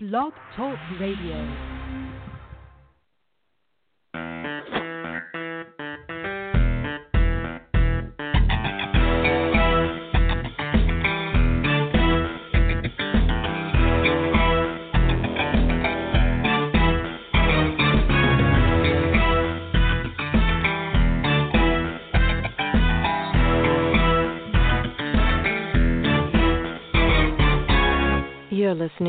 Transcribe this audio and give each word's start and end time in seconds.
Blog 0.00 0.32
Talk 0.54 0.78
Radio. 1.00 1.77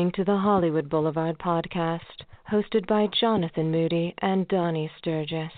Listening 0.00 0.24
to 0.24 0.32
the 0.32 0.38
Hollywood 0.38 0.88
Boulevard 0.88 1.36
podcast, 1.38 2.00
hosted 2.50 2.86
by 2.86 3.06
Jonathan 3.20 3.70
Moody 3.70 4.14
and 4.22 4.48
Donnie 4.48 4.90
Sturgis. 4.96 5.52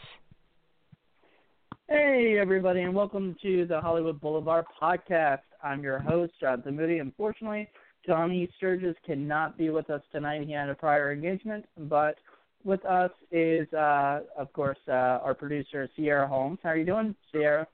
Hey, 1.89 2.39
everybody, 2.41 2.81
and 2.81 2.93
welcome 2.93 3.37
to 3.41 3.67
the 3.67 3.81
Hollywood 3.81 4.21
Boulevard 4.21 4.65
podcast. 4.83 5.43
I'm 5.63 5.85
your 5.85 6.01
host, 6.01 6.33
Jonathan 6.41 6.75
Moody. 6.75 6.99
Unfortunately, 6.99 7.69
Donnie 8.05 8.51
Sturgis 8.57 8.97
cannot 9.07 9.57
be 9.57 9.71
with 9.71 9.89
us 9.91 10.03
tonight. 10.11 10.43
He 10.45 10.53
had 10.53 10.69
a 10.69 10.75
prior 10.75 11.13
engagement, 11.13 11.65
but 11.79 12.17
with 12.65 12.85
us 12.85 13.13
is, 13.31 13.73
uh, 13.73 14.23
of 14.37 14.53
course, 14.55 14.79
uh, 14.89 15.23
our 15.23 15.35
producer, 15.35 15.89
Sierra 15.95 16.27
Holmes. 16.27 16.59
How 16.65 16.71
are 16.71 16.77
you 16.77 16.85
doing, 16.85 17.15
Sierra? 17.31 17.65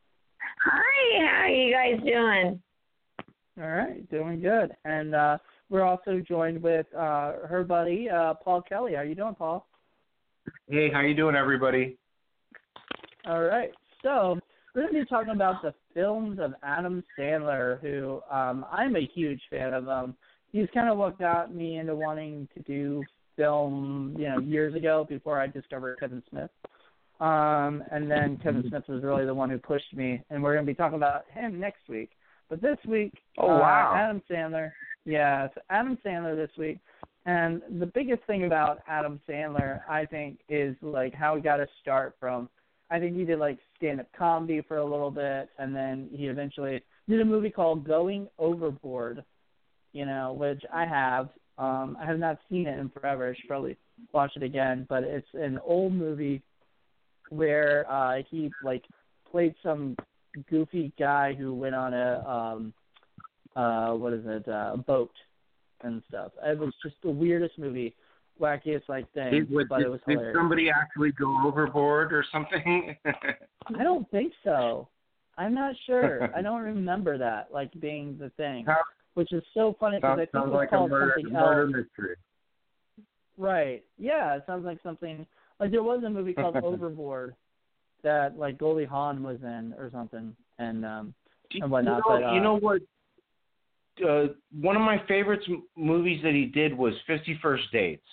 Hi, 0.66 1.26
how 1.26 1.44
are 1.44 1.48
you 1.48 1.72
guys 1.72 2.04
doing? 2.04 2.62
All 3.58 3.70
right, 3.70 4.10
doing 4.10 4.42
good. 4.42 4.76
And 4.84 5.14
uh, 5.14 5.38
we're 5.70 5.82
also 5.82 6.20
joined 6.26 6.62
with 6.62 6.86
uh, 6.94 7.32
her 7.48 7.64
buddy, 7.66 8.08
uh, 8.08 8.34
Paul 8.34 8.62
Kelly. 8.62 8.92
How 8.94 9.00
are 9.00 9.04
you 9.04 9.14
doing, 9.14 9.34
Paul? 9.34 9.66
Hey, 10.68 10.90
how 10.92 11.00
you 11.00 11.14
doing, 11.14 11.36
everybody? 11.36 11.96
All 13.26 13.42
right. 13.42 13.70
So 14.02 14.38
we're 14.74 14.82
going 14.82 14.94
to 14.94 15.00
be 15.00 15.06
talking 15.06 15.34
about 15.34 15.60
the 15.62 15.74
films 15.92 16.38
of 16.40 16.54
Adam 16.62 17.02
Sandler, 17.18 17.80
who 17.80 18.20
um, 18.30 18.64
I'm 18.70 18.96
a 18.96 19.10
huge 19.14 19.40
fan 19.50 19.74
of. 19.74 19.88
Um, 19.88 20.14
he's 20.52 20.68
kind 20.72 20.88
of 20.88 20.96
what 20.96 21.18
got 21.18 21.54
me 21.54 21.78
into 21.78 21.94
wanting 21.94 22.48
to 22.54 22.62
do 22.62 23.02
film, 23.36 24.16
you 24.18 24.28
know, 24.28 24.38
years 24.40 24.74
ago 24.74 25.06
before 25.08 25.40
I 25.40 25.46
discovered 25.46 25.98
Kevin 26.00 26.22
Smith. 26.30 26.50
Um, 27.20 27.82
and 27.90 28.10
then 28.10 28.38
Kevin 28.42 28.64
Smith 28.68 28.84
was 28.88 29.02
really 29.02 29.26
the 29.26 29.34
one 29.34 29.50
who 29.50 29.58
pushed 29.58 29.92
me, 29.94 30.22
and 30.30 30.42
we're 30.42 30.54
going 30.54 30.64
to 30.64 30.70
be 30.70 30.76
talking 30.76 30.96
about 30.96 31.24
him 31.32 31.58
next 31.58 31.88
week. 31.88 32.10
But 32.48 32.62
this 32.62 32.78
week, 32.86 33.12
Oh, 33.38 33.46
uh, 33.50 33.58
wow. 33.58 33.94
Adam 33.96 34.22
Sandler. 34.30 34.70
Yeah, 35.08 35.48
Adam 35.70 35.96
Sandler 36.04 36.36
this 36.36 36.54
week. 36.58 36.78
And 37.24 37.62
the 37.80 37.86
biggest 37.86 38.22
thing 38.26 38.44
about 38.44 38.80
Adam 38.86 39.18
Sandler, 39.26 39.80
I 39.88 40.04
think, 40.04 40.40
is 40.50 40.76
like 40.82 41.14
how 41.14 41.34
he 41.34 41.40
got 41.40 41.60
his 41.60 41.68
start 41.80 42.14
from. 42.20 42.50
I 42.90 42.98
think 42.98 43.16
he 43.16 43.24
did 43.24 43.38
like 43.38 43.58
stand 43.78 44.00
up 44.00 44.08
comedy 44.16 44.60
for 44.68 44.76
a 44.76 44.84
little 44.84 45.10
bit, 45.10 45.48
and 45.58 45.74
then 45.74 46.10
he 46.12 46.26
eventually 46.26 46.82
did 47.08 47.20
a 47.22 47.24
movie 47.24 47.48
called 47.48 47.86
Going 47.86 48.28
Overboard, 48.38 49.24
you 49.94 50.04
know, 50.04 50.34
which 50.34 50.62
I 50.72 50.84
have. 50.84 51.30
Um, 51.56 51.96
I 51.98 52.04
have 52.04 52.18
not 52.18 52.38
seen 52.50 52.66
it 52.66 52.78
in 52.78 52.90
forever. 52.90 53.30
I 53.30 53.34
should 53.34 53.48
probably 53.48 53.78
watch 54.12 54.32
it 54.36 54.42
again, 54.42 54.84
but 54.90 55.04
it's 55.04 55.28
an 55.32 55.58
old 55.64 55.94
movie 55.94 56.42
where 57.30 57.90
uh 57.90 58.22
he 58.30 58.50
like 58.62 58.84
played 59.30 59.54
some 59.62 59.96
goofy 60.50 60.92
guy 60.98 61.32
who 61.32 61.54
went 61.54 61.74
on 61.74 61.94
a 61.94 62.28
um 62.28 62.74
uh 63.56 63.92
what 63.92 64.12
is 64.12 64.22
it, 64.26 64.46
uh, 64.48 64.72
a 64.74 64.76
boat 64.76 65.10
and 65.82 66.02
stuff. 66.08 66.32
It 66.44 66.58
was 66.58 66.72
just 66.82 66.96
the 67.02 67.10
weirdest 67.10 67.58
movie, 67.58 67.94
wackiest 68.40 68.88
like 68.88 69.10
thing, 69.12 69.30
Did, 69.32 69.50
what, 69.50 69.68
but 69.68 69.78
did, 69.78 69.86
it 69.86 69.90
was 69.90 70.00
did 70.06 70.14
hilarious. 70.14 70.36
somebody 70.36 70.70
actually 70.70 71.12
go 71.12 71.36
overboard 71.46 72.12
or 72.12 72.24
something? 72.32 72.96
I 73.04 73.82
don't 73.82 74.10
think 74.10 74.32
so. 74.44 74.88
I'm 75.36 75.54
not 75.54 75.74
sure. 75.86 76.30
I 76.36 76.42
don't 76.42 76.62
remember 76.74 77.16
that 77.18 77.48
like 77.52 77.70
being 77.80 78.16
the 78.18 78.30
thing, 78.30 78.64
Sounds- 78.66 78.78
which 79.14 79.32
is 79.32 79.42
so 79.54 79.76
funny 79.78 79.98
because 79.98 80.12
I 80.12 80.16
think 80.16 80.28
it 80.28 80.32
sounds 80.32 80.50
was 80.50 80.56
like 80.56 80.68
a 80.68 80.70
called 80.76 80.90
murder, 80.90 81.12
something 81.16 81.32
murder 81.32 81.62
else. 81.62 81.86
mystery. 81.96 82.16
Right. 83.36 83.84
Yeah, 83.98 84.34
it 84.36 84.42
sounds 84.46 84.64
like 84.64 84.78
something 84.82 85.26
like 85.60 85.70
there 85.70 85.82
was 85.82 86.02
a 86.04 86.10
movie 86.10 86.32
called 86.34 86.56
Overboard 86.62 87.34
that 88.02 88.36
like 88.38 88.58
Goldie 88.58 88.84
Hawn 88.84 89.22
was 89.22 89.38
in 89.42 89.74
or 89.78 89.90
something, 89.92 90.34
and 90.58 90.84
um 90.84 91.14
and 91.54 91.70
whatnot, 91.70 92.02
You 92.08 92.14
know, 92.14 92.20
but, 92.20 92.24
uh, 92.24 92.34
you 92.34 92.40
know 92.40 92.58
what? 92.58 92.82
Uh, 94.06 94.26
one 94.60 94.76
of 94.76 94.82
my 94.82 95.02
favorite 95.08 95.40
m- 95.48 95.62
movies 95.76 96.20
that 96.22 96.32
he 96.32 96.44
did 96.46 96.76
was 96.76 96.94
Fifty 97.06 97.38
First 97.42 97.64
Dates 97.72 98.06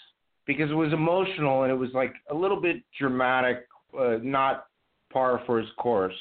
because 0.46 0.70
it 0.70 0.76
was 0.76 0.94
emotional 0.94 1.64
and 1.64 1.72
it 1.72 1.76
was 1.76 1.90
like 1.94 2.14
a 2.30 2.34
little 2.34 2.60
bit 2.62 2.78
dramatic, 3.00 3.68
uh, 4.00 4.18
not 4.22 4.68
par 5.12 5.42
for 5.46 5.60
his 5.60 5.70
course. 5.78 6.14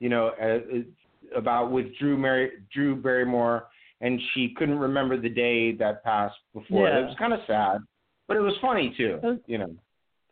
You 0.00 0.08
know, 0.08 0.28
uh, 0.28 0.60
it's 0.68 0.88
about 1.34 1.70
with 1.72 1.86
Drew 1.98 2.16
Mary, 2.16 2.50
Drew 2.72 2.94
Barrymore, 2.96 3.66
and 4.00 4.20
she 4.34 4.54
couldn't 4.56 4.78
remember 4.78 5.20
the 5.20 5.28
day 5.28 5.72
that 5.72 6.04
passed 6.04 6.36
before. 6.54 6.88
Yeah. 6.88 6.98
It 7.00 7.06
was 7.06 7.16
kind 7.18 7.32
of 7.32 7.40
sad, 7.46 7.78
but 8.28 8.36
it 8.36 8.40
was 8.40 8.54
funny 8.60 8.94
too. 8.96 9.18
Was- 9.22 9.38
You 9.46 9.58
know. 9.58 9.74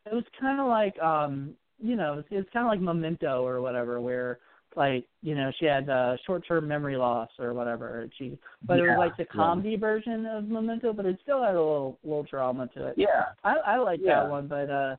it 0.06 0.14
was 0.14 0.24
kind 0.40 0.60
of 0.60 0.66
like 0.66 0.98
um 1.02 1.54
you 1.82 1.96
know 1.96 2.18
it's, 2.18 2.28
it's 2.30 2.48
kind 2.52 2.66
of 2.66 2.70
like 2.70 2.80
memento 2.80 3.42
or 3.44 3.60
whatever 3.60 4.00
where 4.00 4.38
like 4.76 5.04
you 5.22 5.34
know 5.34 5.50
she 5.58 5.66
had 5.66 5.88
uh 5.88 6.16
short 6.26 6.46
term 6.46 6.66
memory 6.66 6.96
loss 6.96 7.28
or 7.38 7.54
whatever 7.54 8.08
she 8.18 8.38
but 8.66 8.78
it 8.78 8.82
was 8.82 8.96
like 8.98 9.16
the 9.16 9.24
yeah. 9.24 9.36
comedy 9.44 9.76
version 9.76 10.26
of 10.26 10.44
memento 10.48 10.92
but 10.92 11.06
it 11.06 11.18
still 11.22 11.42
had 11.42 11.54
a 11.54 11.58
little 11.58 11.98
little 12.04 12.22
drama 12.24 12.66
to 12.68 12.86
it 12.88 12.94
Yeah. 12.96 13.26
i 13.44 13.54
i 13.66 13.76
like 13.78 14.00
Yeah. 14.02 14.20
that 14.24 14.30
one 14.30 14.46
but 14.48 14.70
uh 14.70 14.96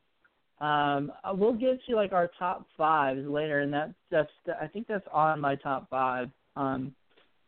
um 0.64 1.12
we'll 1.34 1.54
get 1.54 1.80
to 1.88 1.96
like 1.96 2.14
our 2.14 2.30
top 2.40 2.66
fives 2.78 3.26
later 3.28 3.62
and 3.62 3.74
that 3.74 3.92
that's 4.10 4.30
i 4.62 4.68
think 4.68 4.88
that's 4.88 5.08
on 5.12 5.40
my 5.42 5.56
top 5.56 5.90
five 5.90 6.30
um 6.56 6.94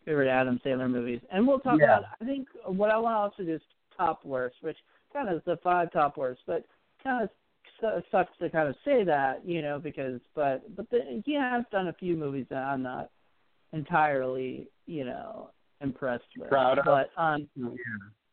favorite 0.05 0.29
adam 0.29 0.59
sandler 0.65 0.89
movies 0.89 1.21
and 1.31 1.47
we'll 1.47 1.59
talk 1.59 1.79
Yeah. 1.79 1.99
about 1.99 2.03
i 2.21 2.25
think 2.25 2.47
what 2.65 2.91
i 2.91 2.97
want 2.97 3.13
to 3.13 3.17
also 3.17 3.43
do 3.43 3.55
is 3.55 3.61
top 3.95 4.23
worst 4.25 4.55
which 4.61 4.77
kind 5.13 5.29
of 5.29 5.37
is 5.37 5.41
the 5.45 5.57
five 5.63 5.91
top 5.91 6.17
worst 6.17 6.41
but 6.45 6.65
kind 7.03 7.23
of 7.23 7.29
su- 7.79 8.01
sucks 8.11 8.37
to 8.39 8.49
kind 8.49 8.67
of 8.67 8.75
say 8.83 9.03
that, 9.03 9.41
you 9.45 9.61
know, 9.61 9.79
because 9.79 10.19
but 10.35 10.75
but 10.75 10.89
the, 10.89 11.21
he 11.25 11.33
has 11.33 11.63
done 11.71 11.87
a 11.87 11.93
few 11.93 12.15
movies 12.15 12.45
that 12.49 12.63
I'm 12.63 12.83
not 12.83 13.09
entirely, 13.73 14.67
you 14.85 15.05
know, 15.05 15.49
impressed 15.81 16.23
with. 16.37 16.49
Proud 16.49 16.79
of? 16.79 16.85
But 16.85 17.09
um, 17.17 17.47
Yeah. 17.55 17.65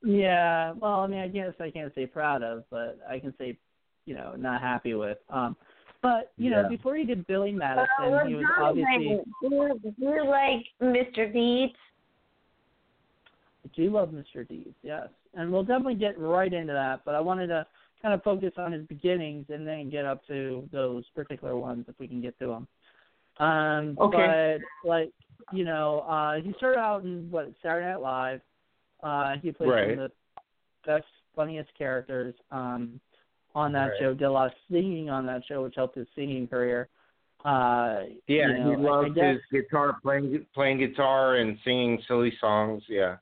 yeah, 0.03 0.73
well, 0.73 1.01
I 1.01 1.07
mean, 1.07 1.21
I 1.21 1.29
guess 1.29 1.53
I 1.61 1.71
can't 1.71 1.95
say 1.95 2.07
proud 2.07 2.43
of, 2.43 2.65
but 2.71 2.99
I 3.09 3.19
can 3.19 3.35
say, 3.39 3.59
you 4.07 4.15
know, 4.15 4.35
not 4.37 4.61
happy 4.61 4.95
with. 4.95 5.19
Um, 5.31 5.57
but 6.03 6.33
you 6.37 6.51
know, 6.51 6.69
before 6.69 6.97
he 6.97 7.05
did 7.05 7.27
Billy 7.27 7.51
Madison, 7.51 7.87
well, 8.11 8.27
he 8.27 8.35
was 8.35 8.45
Jonathan, 8.59 8.85
obviously. 8.85 9.25
do 9.41 9.55
you, 9.55 9.81
do 9.83 10.05
you 10.05 10.29
like 10.29 10.67
Mr. 10.83 11.33
Deeds? 11.33 11.73
I 13.65 13.71
do 13.75 13.91
love 13.91 14.11
Mr. 14.11 14.47
Deeds, 14.47 14.75
yes. 14.83 15.09
And 15.33 15.51
we'll 15.51 15.63
definitely 15.65 15.95
get 15.95 16.19
right 16.19 16.53
into 16.53 16.75
that, 16.75 17.01
but 17.07 17.15
I 17.15 17.21
wanted 17.21 17.47
to 17.47 17.67
kind 18.05 18.13
of 18.13 18.23
focus 18.23 18.53
on 18.59 18.71
his 18.71 18.87
beginnings 18.87 19.47
and 19.49 19.67
then 19.67 19.89
get 19.89 20.05
up 20.05 20.25
to 20.27 20.69
those 20.71 21.05
particular 21.15 21.57
ones 21.57 21.87
if 21.89 21.95
we 21.99 22.07
can 22.07 22.21
get 22.21 22.39
to 22.39 22.47
them. 22.49 22.69
Um 23.39 23.97
Okay. 23.99 24.59
but 24.85 24.89
like, 24.89 25.11
you 25.53 25.65
know, 25.65 26.01
uh 26.01 26.35
he 26.43 26.53
started 26.59 26.79
out 26.79 27.03
in 27.05 27.31
what, 27.31 27.51
Saturday 27.63 27.87
Night 27.87 28.03
Live. 28.03 28.41
Uh 29.03 29.37
he 29.43 29.51
played 29.53 29.71
Right. 29.71 29.91
some 29.95 29.99
of 30.01 30.11
the 30.11 30.43
best, 30.87 31.07
funniest 31.35 31.71
characters 31.79 32.35
um 32.51 33.01
on 33.55 33.73
that 33.73 33.87
Right. 33.93 33.99
show, 34.01 34.13
did 34.13 34.25
a 34.25 34.31
lot 34.31 34.49
of 34.49 34.53
singing 34.71 35.09
on 35.09 35.25
that 35.25 35.43
show, 35.47 35.63
which 35.63 35.75
helped 35.75 35.97
his 35.97 36.07
singing 36.15 36.47
career. 36.47 36.89
Uh 37.43 38.03
Yeah, 38.27 38.49
you 38.49 38.65
know, 38.65 38.71
he 38.71 38.77
loved 38.77 39.15
guess- 39.15 39.37
his 39.37 39.63
guitar 39.63 39.97
playing 40.03 40.45
playing 40.55 40.77
guitar 40.77 41.37
and 41.37 41.59
singing 41.65 42.03
silly 42.07 42.35
songs. 42.39 42.83
Yeah. 42.87 43.17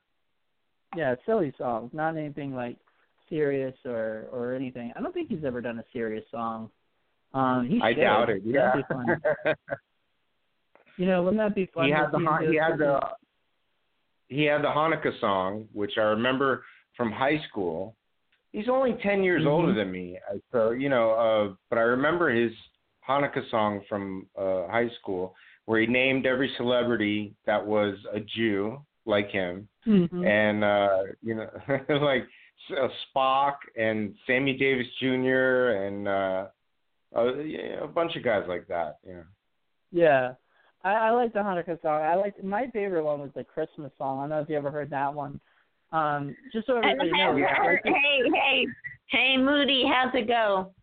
Yeah, 0.93 1.15
silly 1.25 1.53
songs, 1.57 1.91
not 1.93 2.17
anything 2.17 2.53
like 2.53 2.77
serious 3.33 3.75
or 3.85 4.27
or 4.31 4.53
anything. 4.53 4.93
I 4.95 5.01
don't 5.01 5.13
think 5.13 5.29
he's 5.29 5.43
ever 5.43 5.61
done 5.61 5.79
a 5.79 5.83
serious 5.91 6.23
song. 6.31 6.69
Um, 7.33 7.67
he 7.67 7.81
I 7.81 7.93
should. 7.93 8.01
doubt 8.01 8.29
it. 8.29 8.41
Yeah. 8.45 8.71
That'd 8.75 8.85
be 8.87 8.93
fun. 8.93 9.55
You 10.97 11.07
know, 11.07 11.23
wouldn't 11.23 11.41
that 11.41 11.55
be 11.55 11.65
fun? 11.73 11.85
he 11.85 11.91
had 11.91 12.11
the 12.11 12.19
he 12.49 12.55
had 12.57 12.77
the 12.77 12.99
he 14.27 14.43
had 14.43 14.61
the 14.61 14.67
Hanukkah 14.67 15.19
song, 15.19 15.67
which 15.73 15.93
I 15.97 16.01
remember 16.01 16.63
from 16.95 17.11
high 17.11 17.39
school. 17.49 17.95
He's 18.51 18.69
only 18.69 18.93
ten 19.01 19.23
years 19.23 19.43
Mhm. 19.43 19.47
older 19.49 19.73
than 19.73 19.91
me, 19.91 20.19
uh, 20.29 20.37
so 20.51 20.69
you 20.71 20.89
know. 20.89 21.11
Uh, 21.11 21.55
but 21.69 21.79
I 21.79 21.83
remember 21.83 22.29
his 22.29 22.51
Hanukkah 23.07 23.49
song 23.49 23.81
from 23.89 24.27
uh, 24.37 24.67
high 24.67 24.89
school, 24.99 25.35
where 25.65 25.81
he 25.81 25.87
named 25.87 26.27
every 26.27 26.49
celebrity 26.57 27.33
that 27.45 27.65
was 27.65 27.95
a 28.13 28.19
Jew 28.19 28.79
like 29.05 29.29
him, 29.29 29.67
Mhm. 29.87 30.23
and 30.25 30.63
uh, 30.63 31.03
you 31.23 31.33
know, 31.35 31.49
like 32.05 32.27
uh, 32.71 32.87
Spock 33.15 33.55
and 33.77 34.15
Sammy 34.25 34.53
Davis 34.53 34.87
Jr. 34.99 35.69
and 35.85 36.07
uh, 36.07 36.45
uh, 37.15 37.35
yeah, 37.39 37.83
a 37.83 37.87
bunch 37.87 38.15
of 38.15 38.23
guys 38.23 38.43
like 38.47 38.67
that. 38.67 38.97
Yeah. 39.07 39.23
Yeah. 39.91 40.33
I, 40.83 40.93
I 40.93 41.09
like 41.11 41.33
the 41.33 41.39
Hanukkah 41.39 41.81
song. 41.81 42.01
I 42.01 42.15
like 42.15 42.43
my 42.43 42.67
favorite 42.73 43.03
one 43.03 43.19
was 43.19 43.31
the 43.35 43.43
Christmas 43.43 43.91
song. 43.97 44.19
I 44.19 44.21
don't 44.23 44.29
know 44.29 44.41
if 44.41 44.49
you 44.49 44.57
ever 44.57 44.71
heard 44.71 44.89
that 44.89 45.13
one. 45.13 45.39
Um, 45.91 46.35
just 46.51 46.67
so 46.67 46.77
everybody 46.77 47.11
knows. 47.11 47.39
like, 47.39 47.81
hey, 47.85 48.19
hey, 48.33 48.65
hey, 49.07 49.37
Moody, 49.37 49.85
how's 49.87 50.13
it 50.15 50.27
go? 50.27 50.73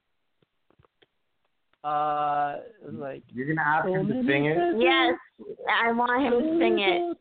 uh, 1.85 2.57
like 2.93 3.23
You're 3.33 3.47
gonna 3.47 3.67
ask 3.67 3.89
him 3.89 4.07
to 4.09 4.23
sing 4.27 4.47
it. 4.47 4.57
Yes, 4.79 5.15
I 5.83 5.93
want 5.93 6.23
him 6.23 6.33
to 6.33 6.59
sing 6.59 6.79
it. 6.79 7.17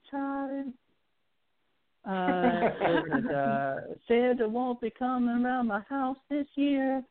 So 2.09 2.15
time. 2.15 3.11
Uh, 3.11 3.17
it, 3.17 3.35
uh, 3.35 3.75
Santa 4.07 4.47
won't 4.47 4.81
be 4.81 4.89
coming 4.89 5.45
around 5.45 5.67
my 5.67 5.81
house 5.89 6.17
this 6.29 6.47
year 6.55 7.03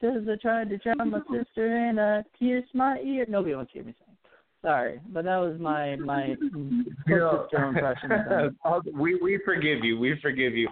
'cause 0.00 0.26
I 0.28 0.36
tried 0.36 0.70
to 0.70 0.78
drown 0.78 1.10
my 1.10 1.20
sister 1.30 1.66
and 1.66 2.00
I 2.00 2.22
pierced 2.38 2.74
my 2.74 2.98
ear. 3.00 3.26
Nobody 3.28 3.54
wants 3.54 3.72
to 3.72 3.78
hear 3.78 3.86
me 3.86 3.94
sing. 3.98 4.16
Sorry, 4.62 5.00
but 5.08 5.24
that 5.24 5.38
was 5.38 5.58
my 5.58 5.96
my 5.96 6.36
You 7.06 7.30
sister 7.42 7.64
impression. 7.68 8.12
Of 8.64 8.86
we 8.94 9.14
we 9.16 9.38
forgive 9.44 9.84
you. 9.84 9.98
We 9.98 10.18
forgive 10.20 10.54
you. 10.54 10.68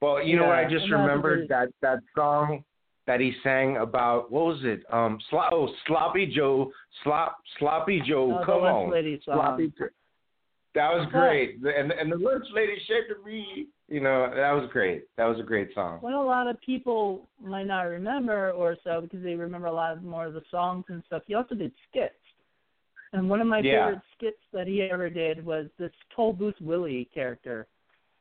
Well, 0.00 0.22
you 0.22 0.36
know 0.36 0.46
what? 0.46 0.58
I 0.58 0.68
just 0.68 0.90
remembered 0.90 1.40
what 1.40 1.48
that 1.48 1.68
that 1.80 1.98
song 2.14 2.64
that 3.06 3.20
he 3.20 3.32
sang 3.42 3.78
about 3.78 4.30
what 4.30 4.46
was 4.46 4.60
it? 4.62 4.84
Um, 4.92 5.18
Slo- 5.28 5.48
oh, 5.50 5.68
Sloppy 5.86 6.26
Joe, 6.26 6.70
Slop, 7.02 7.36
Sloppy 7.58 8.00
Joe. 8.06 8.38
Oh, 8.40 8.44
come 8.44 8.62
on, 8.62 8.90
Lady 8.92 9.20
song. 9.24 9.34
Sloppy. 9.34 9.72
That 10.74 10.90
was 10.90 11.06
great. 11.10 11.56
And 11.56 11.92
and 11.92 12.10
the 12.10 12.16
lunch 12.16 12.46
lady 12.54 12.76
shaking 12.86 13.22
me. 13.24 13.66
You 13.88 14.00
know, 14.00 14.30
that 14.34 14.52
was 14.52 14.70
great. 14.72 15.04
That 15.18 15.26
was 15.26 15.38
a 15.38 15.42
great 15.42 15.74
song. 15.74 15.98
What 16.00 16.14
a 16.14 16.20
lot 16.20 16.46
of 16.48 16.58
people 16.62 17.28
might 17.38 17.66
not 17.66 17.82
remember, 17.82 18.50
or 18.52 18.76
so, 18.82 19.02
because 19.02 19.22
they 19.22 19.34
remember 19.34 19.66
a 19.66 19.72
lot 19.72 19.92
of 19.92 20.02
more 20.02 20.24
of 20.26 20.32
the 20.32 20.42
songs 20.50 20.84
and 20.88 21.02
stuff. 21.06 21.22
He 21.26 21.34
also 21.34 21.54
did 21.54 21.72
skits, 21.90 22.14
and 23.12 23.28
one 23.28 23.42
of 23.42 23.46
my 23.46 23.60
Yeah. 23.60 23.88
favorite 23.88 24.02
skits 24.16 24.42
that 24.52 24.66
he 24.66 24.82
ever 24.82 25.10
did 25.10 25.44
was 25.44 25.68
this 25.78 25.92
Toll 26.16 26.32
Booth 26.32 26.58
Willie 26.62 27.04
character, 27.12 27.66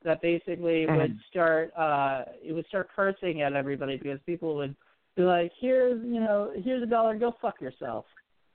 that 0.04 0.21
basically 0.21 0.88
Mhm. 0.88 0.97
would 0.97 1.19
start, 1.30 1.71
uh, 1.77 2.25
it 2.44 2.51
would 2.51 2.65
start 2.68 2.89
cursing 2.89 3.42
at 3.44 3.54
everybody 3.54 3.95
because 3.95 4.19
people 4.24 4.56
would 4.56 4.75
be 5.15 5.24
like, 5.24 5.54
"Here's, 5.54 6.04
you 6.04 6.19
know, 6.19 6.51
here's 6.56 6.83
a 6.83 6.88
dollar, 6.88 7.15
go 7.15 7.31
fuck 7.31 7.62
yourself," 7.62 8.07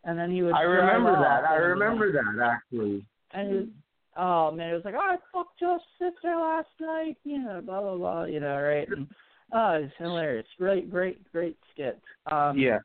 and 0.04 0.18
then 0.18 0.30
he 0.30 0.42
would. 0.42 0.54
I 0.54 0.62
remember 0.62 1.12
that. 1.12 1.48
I 1.48 1.56
remember 1.56 2.12
that 2.12 2.38
actually. 2.42 3.06
and 3.30 3.72
oh 4.16 4.50
man, 4.50 4.70
it 4.70 4.74
was 4.74 4.84
like, 4.84 4.94
oh, 4.94 5.00
I 5.00 5.16
fucked 5.32 5.60
your 5.60 5.78
sister 5.98 6.34
last 6.36 6.68
night, 6.80 7.16
you 7.24 7.38
know, 7.38 7.60
blah 7.64 7.80
blah 7.80 7.96
blah, 7.96 8.24
you 8.24 8.40
know, 8.40 8.60
right? 8.60 8.88
And 8.88 9.06
oh, 9.52 9.70
it's 9.84 9.92
hilarious, 9.98 10.46
great, 10.58 10.90
great, 10.90 11.30
great 11.32 11.56
skit. 11.72 12.00
Um, 12.30 12.58
Yeah. 12.58 12.78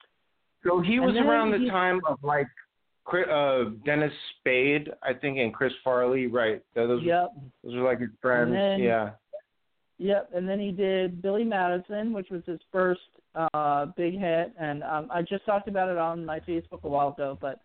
So 0.64 0.80
he 0.80 1.00
was 1.00 1.16
around 1.16 1.52
the 1.52 1.70
time 1.70 2.02
of 2.08 2.20
like 2.24 2.48
uh 3.30 3.64
Dennis 3.84 4.14
Spade, 4.40 4.90
I 5.04 5.14
think, 5.14 5.38
and 5.40 5.54
Chris 5.54 5.74
Farley, 5.84 6.28
right? 6.28 6.62
Those 6.76 7.02
Yep, 7.04 7.32
those 7.64 7.76
were 7.76 7.82
like 7.82 8.00
his 8.00 8.10
friends. 8.22 8.52
then- 8.52 8.80
yeah. 8.80 9.10
yep. 9.98 10.30
And 10.34 10.48
then 10.48 10.60
he 10.60 10.72
did 10.72 11.22
Billy 11.22 11.44
Madison, 11.44 12.14
which 12.14 12.30
was 12.30 12.44
his 12.46 12.60
first 12.72 13.02
uh 13.54 13.86
big 13.98 14.20
hit, 14.20 14.52
and 14.60 14.84
um, 14.84 15.08
I 15.10 15.22
just 15.22 15.46
talked 15.46 15.68
about 15.70 15.90
it 15.90 15.98
on 15.98 16.26
my 16.26 16.40
Facebook 16.42 16.84
a 16.84 16.90
while 16.90 17.10
ago, 17.10 17.38
but 17.42 17.60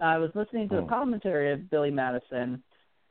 I 0.00 0.16
was 0.16 0.30
listening 0.34 0.68
to 0.70 0.76
the 0.76 0.82
Oh. 0.82 0.86
commentary 0.86 1.52
of 1.52 1.70
Billy 1.70 1.90
Madison, 1.90 2.62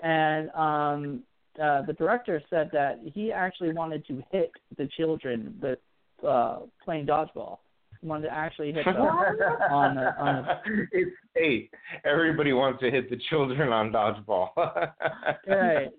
and 0.01 0.49
um 0.51 1.23
uh 1.61 1.81
the 1.83 1.93
director 1.93 2.41
said 2.49 2.69
that 2.71 2.99
he 3.13 3.31
actually 3.31 3.73
wanted 3.73 4.05
to 4.07 4.23
hit 4.31 4.51
the 4.77 4.87
children 4.97 5.55
that 5.61 5.79
uh 6.27 6.59
playing 6.83 7.05
dodgeball. 7.05 7.57
He 8.01 8.07
wanted 8.07 8.27
to 8.27 8.33
actually 8.33 8.71
hit 8.71 8.85
them 8.85 8.95
on 8.97 9.95
the 9.95 10.17
on 10.19 10.45
the 10.45 10.87
it's 10.91 11.11
eight. 11.35 11.71
Everybody 12.05 12.53
wants 12.53 12.79
to 12.81 12.89
hit 12.89 13.09
the 13.09 13.19
children 13.29 13.73
on 13.73 13.91
dodgeball. 13.91 14.49
right. 15.47 15.89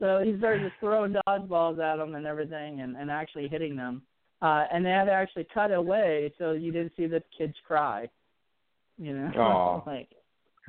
So 0.00 0.22
he 0.24 0.36
started 0.38 0.62
just 0.62 0.74
throwing 0.80 1.14
dodgeballs 1.26 1.78
at 1.80 1.96
them 1.96 2.14
and 2.14 2.26
everything, 2.26 2.80
and 2.80 2.96
and 2.96 3.10
actually 3.10 3.48
hitting 3.48 3.76
them. 3.76 4.02
Uh, 4.40 4.64
and 4.72 4.84
they 4.84 4.90
had 4.90 5.06
to 5.06 5.12
actually 5.12 5.46
cut 5.52 5.72
away 5.72 6.32
so 6.38 6.52
you 6.52 6.70
didn't 6.70 6.92
see 6.96 7.06
the 7.06 7.22
kids 7.36 7.54
cry. 7.66 8.08
You 8.96 9.14
know, 9.14 9.82
like 9.86 10.08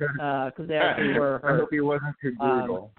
because 0.14 0.66
they 0.68 0.76
actually 0.76 1.18
were 1.18 1.40
I 1.44 1.56
hope 1.56 1.68
he 1.70 1.80
wasn't 1.80 2.14
too 2.22 2.34
Um, 2.40 2.58
brutal. 2.66 2.92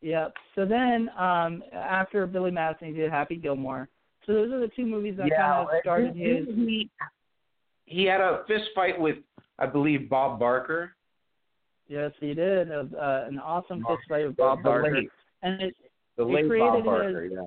Yep. 0.00 0.34
So 0.56 0.64
then, 0.66 1.10
um, 1.16 1.62
after 1.72 2.26
Billy 2.26 2.50
Madison, 2.50 2.88
he 2.88 2.92
did 2.94 3.10
Happy 3.10 3.36
Gilmore. 3.36 3.88
So 4.26 4.32
those 4.32 4.52
are 4.52 4.60
the 4.60 4.68
two 4.74 4.84
movies 4.86 5.16
that 5.18 5.28
yeah, 5.28 5.36
kind 5.46 5.68
of 5.68 5.68
started 5.80 6.16
his. 6.16 6.46
he 6.46 6.90
he 7.86 8.04
had 8.04 8.20
a 8.20 8.42
fist 8.48 8.70
fight 8.74 8.98
with 9.00 9.16
I 9.58 9.66
believe 9.66 10.08
Bob 10.08 10.38
Barker. 10.40 10.94
Yes, 11.88 12.12
he 12.20 12.32
did. 12.34 12.70
Uh, 12.70 12.84
uh, 12.98 13.24
an 13.28 13.38
awesome 13.38 13.84
Oh, 13.88 13.96
fist 13.96 14.08
fight 14.08 14.26
with 14.26 14.36
Bob 14.36 14.62
Barker, 14.62 14.92
late- 14.94 15.10
and 15.42 15.60
it 15.60 15.76
The 16.16 16.24
He 16.26 16.34
late 16.34 16.46
created 16.48 16.84
Bob 16.84 16.84
Barker, 16.84 17.22
his- 17.22 17.32
yeah. 17.32 17.46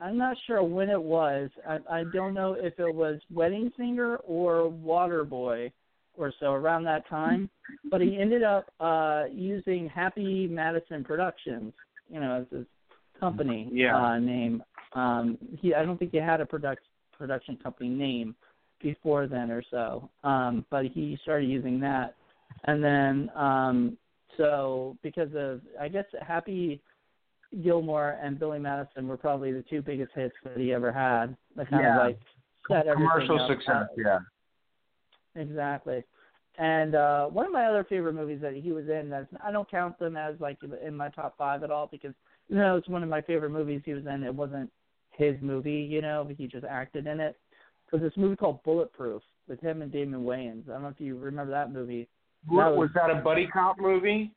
I'm 0.00 0.16
not 0.18 0.36
sure 0.46 0.62
when 0.64 0.88
it 0.90 1.00
was. 1.00 1.50
I, 1.68 1.78
I 1.88 2.04
don't 2.12 2.34
know 2.34 2.54
if 2.54 2.78
it 2.80 2.92
was 2.92 3.20
Wedding 3.32 3.70
Singer 3.76 4.16
or 4.24 4.68
Waterboy 4.70 5.70
or 6.16 6.32
so 6.40 6.52
around 6.52 6.84
that 6.84 7.08
time. 7.08 7.48
But 7.90 8.00
he 8.00 8.18
ended 8.18 8.42
up 8.42 8.70
uh 8.80 9.24
using 9.32 9.88
Happy 9.88 10.46
Madison 10.46 11.04
Productions, 11.04 11.72
you 12.08 12.20
know, 12.20 12.40
as 12.40 12.56
his 12.56 12.66
company 13.18 13.68
Yeah. 13.72 13.96
uh 13.96 14.18
name. 14.18 14.62
Um 14.94 15.38
he 15.60 15.74
I 15.74 15.84
don't 15.84 15.98
think 15.98 16.10
he 16.12 16.18
had 16.18 16.40
a 16.40 16.46
product 16.46 16.82
production 17.16 17.56
company 17.62 17.88
name 17.88 18.34
before 18.82 19.26
then 19.26 19.50
or 19.50 19.62
so. 19.70 20.08
Um 20.24 20.64
but 20.70 20.86
he 20.86 21.18
started 21.22 21.48
using 21.48 21.80
that. 21.80 22.14
And 22.64 22.82
then 22.82 23.30
um 23.36 23.96
so 24.36 24.96
because 25.02 25.30
of 25.34 25.60
I 25.80 25.88
guess 25.88 26.04
Happy 26.20 26.80
Gilmore 27.62 28.18
and 28.22 28.38
Billy 28.38 28.58
Madison 28.58 29.06
were 29.06 29.16
probably 29.18 29.52
the 29.52 29.62
two 29.68 29.82
biggest 29.82 30.12
hits 30.14 30.34
that 30.44 30.56
he 30.56 30.72
ever 30.72 30.90
had. 30.90 31.36
That 31.56 31.68
kind 31.68 31.82
Yeah. 31.82 31.98
of 32.00 32.06
like 32.06 32.18
set 32.68 32.86
Commercial 32.92 33.40
up. 33.40 33.48
success, 33.50 33.88
yeah. 33.96 34.18
Exactly. 35.36 36.04
And 36.58 36.94
uh 36.94 37.26
one 37.26 37.46
of 37.46 37.52
my 37.52 37.64
other 37.66 37.84
favorite 37.84 38.12
movies 38.14 38.40
that 38.42 38.54
he 38.54 38.72
was 38.72 38.88
in 38.88 39.08
that 39.10 39.28
I 39.42 39.50
don't 39.50 39.70
count 39.70 39.98
them 39.98 40.16
as 40.16 40.34
like 40.38 40.58
in 40.84 40.94
my 40.96 41.08
top 41.08 41.34
five 41.38 41.62
at 41.62 41.70
all 41.70 41.86
because 41.90 42.12
you 42.48 42.56
know 42.56 42.76
it's 42.76 42.88
one 42.88 43.02
of 43.02 43.08
my 43.08 43.22
favorite 43.22 43.50
movies 43.50 43.80
he 43.84 43.94
was 43.94 44.04
in. 44.06 44.22
It 44.22 44.34
wasn't 44.34 44.70
his 45.12 45.34
movie, 45.40 45.80
you 45.90 46.02
know, 46.02 46.24
but 46.26 46.36
he 46.36 46.46
just 46.46 46.64
acted 46.66 47.06
in 47.06 47.20
it. 47.20 47.38
Was 47.90 48.00
this 48.02 48.12
movie 48.16 48.36
called 48.36 48.62
Bulletproof 48.64 49.22
with 49.48 49.60
him 49.60 49.82
and 49.82 49.92
Damon 49.92 50.24
Wayans. 50.24 50.68
I 50.68 50.72
don't 50.72 50.82
know 50.82 50.88
if 50.88 51.00
you 51.00 51.18
remember 51.18 51.52
that 51.52 51.72
movie. 51.72 52.08
What, 52.46 52.64
That 52.64 52.70
was, 52.76 52.88
was- 52.88 52.90
that 52.94 53.10
a 53.10 53.20
buddy 53.22 53.46
cop 53.46 53.78
movie? 53.78 54.32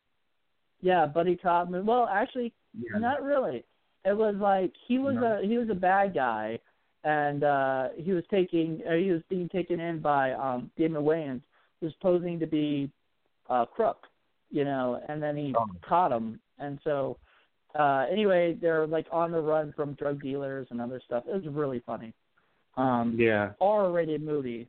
Yeah, 0.81 1.05
buddy 1.05 1.35
cop 1.37 1.69
movie. 1.69 1.85
Well, 1.87 2.07
actually, 2.11 2.53
Yeah. 2.73 2.99
Not 2.99 3.23
really. 3.23 3.63
It 4.03 4.15
was 4.15 4.35
like 4.35 4.73
he 4.87 4.99
was 4.99 5.15
No. 5.15 5.39
a 5.39 5.45
he 5.47 5.57
was 5.57 5.69
a 5.69 5.73
bad 5.75 6.13
guy, 6.13 6.59
and 7.05 7.43
uh 7.43 7.89
he 7.95 8.11
was 8.11 8.23
taking 8.29 8.81
uh, 8.89 8.95
he 8.95 9.11
was 9.11 9.21
being 9.29 9.47
taken 9.49 9.79
in 9.79 9.99
by 10.01 10.33
um 10.33 10.69
Damon 10.77 11.03
Wayans, 11.03 11.41
who's 11.79 11.93
posing 12.01 12.39
to 12.39 12.47
be 12.47 12.89
uh 13.49 13.65
crook, 13.65 14.07
you 14.51 14.65
know, 14.65 14.99
and 15.07 15.21
then 15.23 15.37
he 15.37 15.53
Oh. 15.57 15.65
caught 15.87 16.11
him, 16.11 16.39
and 16.59 16.79
so 16.83 17.17
uh 17.79 18.05
anyway 18.11 18.57
they're 18.59 18.87
like 18.87 19.05
on 19.11 19.31
the 19.31 19.39
run 19.39 19.71
from 19.75 19.93
drug 19.93 20.21
dealers 20.21 20.67
and 20.71 20.81
other 20.81 21.01
stuff. 21.05 21.23
It 21.27 21.33
was 21.33 21.47
really 21.47 21.79
funny. 21.85 22.11
Um, 22.75 23.15
Yeah. 23.17 23.51
R-rated 23.61 24.21
movie 24.21 24.67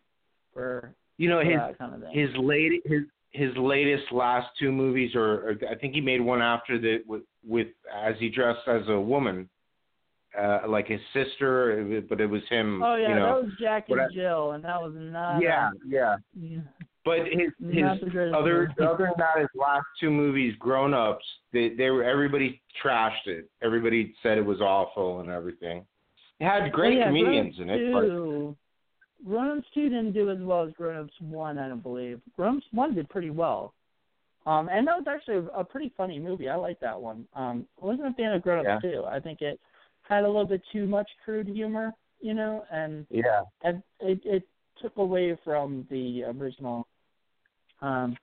for, 0.53 0.95
You 1.17 1.29
know 1.29 1.41
for 1.41 1.45
his 1.51 1.57
that 1.59 1.79
kind 1.79 1.95
of 1.95 2.03
thing. 2.03 2.13
his 2.15 2.31
late 2.37 2.83
his 2.85 3.03
his 3.31 3.57
latest 3.57 4.13
last 4.13 4.49
two 4.59 4.73
movies, 4.73 5.15
or, 5.15 5.51
or 5.51 5.55
I 5.71 5.75
think 5.75 5.95
he 5.95 6.01
made 6.01 6.21
one 6.21 6.41
after 6.43 6.79
that 6.79 6.99
with 7.07 7.23
with 7.47 7.69
as 7.95 8.15
he 8.19 8.29
dressed 8.29 8.67
as 8.69 8.83
a 8.89 8.99
woman, 9.01 9.49
uh, 10.39 10.61
like 10.69 10.87
his 10.89 11.01
sister, 11.13 12.03
but 12.09 12.21
it 12.21 12.27
was 12.27 12.43
him. 12.51 12.83
oh 12.83 12.97
yeah, 12.97 13.09
you 13.09 13.15
know. 13.15 13.27
that 13.37 13.45
was 13.45 13.53
Jack 13.61 13.89
and 13.89 14.01
I- 14.01 14.09
Jill, 14.13 14.53
and 14.53 14.65
that 14.65 14.81
was 14.81 14.93
not. 14.97 15.41
yeah, 15.41 15.69
uh, 15.69 15.71
yeah. 15.89 16.17
yeah, 16.39 16.59
But 17.05 17.21
his 17.27 17.53
his 17.73 17.83
not 17.83 18.01
the 18.01 18.11
greatest 18.11 18.37
other 18.37 18.73
other 18.81 19.05
than 19.07 19.15
that, 19.19 19.39
his 19.39 19.49
last 19.55 19.87
two 20.01 20.11
movies, 20.11 20.55
Grown 20.59 20.95
Ups, 20.95 21.25
they 21.53 21.71
they 21.71 21.91
were 21.91 22.05
everybody 22.05 22.61
trashed 22.85 23.27
it. 23.27 23.49
Everybody 23.63 24.15
said 24.23 24.39
it 24.39 24.45
was 24.45 24.61
awful 24.61 25.21
and 25.21 25.31
everything. 25.31 25.85
It 26.41 26.45
had 26.45 26.71
great 26.73 26.97
Oh, 26.97 26.99
yeah, 27.01 27.07
comedians 27.07 27.55
in 27.59 27.71
it, 27.71 27.93
but 27.93 28.01
Two, 28.03 28.57
Grown-ups 29.27 29.67
two 29.73 29.89
didn't 29.89 30.13
do 30.13 30.31
as 30.31 30.39
well 30.41 30.65
as 30.67 30.73
Grown-ups 30.75 31.15
one, 31.21 31.59
I 31.59 31.69
don't 31.69 31.83
believe. 31.83 32.21
Grown-ups 32.37 32.67
one 32.73 32.95
did 32.95 33.09
pretty 33.09 33.31
well. 33.31 33.73
Um, 34.45 34.69
and 34.71 34.87
that 34.87 34.97
was 34.97 35.07
actually 35.09 35.37
a, 35.37 35.61
a 35.61 35.65
pretty 35.65 35.93
funny 35.97 36.19
movie. 36.19 36.49
I 36.49 36.55
like 36.57 36.79
that 36.81 37.01
one. 37.01 37.27
Um, 37.35 37.67
I 37.83 37.87
wasn't 37.87 38.09
a 38.09 38.13
fan 38.13 38.33
of 38.35 38.43
Grown-ups 38.43 38.83
two. 38.83 39.05
I 39.09 39.19
think 39.19 39.41
it 39.41 39.59
had 40.09 40.25
a 40.25 40.27
little 40.27 40.47
bit 40.47 40.63
too 40.73 40.87
much 40.87 41.09
crude 41.25 41.49
humor, 41.49 41.93
you 42.21 42.35
know, 42.35 42.65
and 42.71 43.07
yeah, 43.11 43.43
and 43.63 43.83
it 44.01 44.21
it 44.25 44.43
took 44.81 44.97
away 44.97 45.37
from 45.45 45.87
the 45.91 46.25
original. 46.25 46.87
Um, 47.83 48.17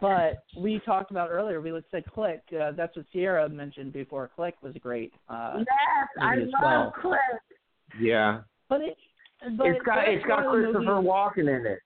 but 0.00 0.44
we 0.56 0.80
talked 0.84 1.10
about 1.10 1.30
earlier. 1.30 1.60
We 1.60 1.72
said 1.90 2.04
Click. 2.14 2.42
Uh, 2.58 2.72
that's 2.72 2.96
what 2.96 3.06
Sierra 3.12 3.48
mentioned 3.48 3.92
before. 3.92 4.30
Click 4.34 4.54
was 4.62 4.74
great. 4.80 5.12
Uh, 5.28 5.58
Yes, 5.58 6.08
I 6.20 6.36
love 6.36 6.50
well. 6.62 6.94
Cliff. 7.00 7.20
yeah. 8.00 8.40
but 8.68 8.80
it. 8.82 8.96
But 9.56 9.68
it's 9.68 9.82
got 9.84 10.06
it's 10.08 10.24
got 10.26 10.44
one 10.44 10.56
of 10.56 10.60
the 10.60 10.72
Christopher 10.72 10.94
movies- 10.96 11.10
Walken 11.10 11.60
in 11.60 11.66
it. 11.66 11.78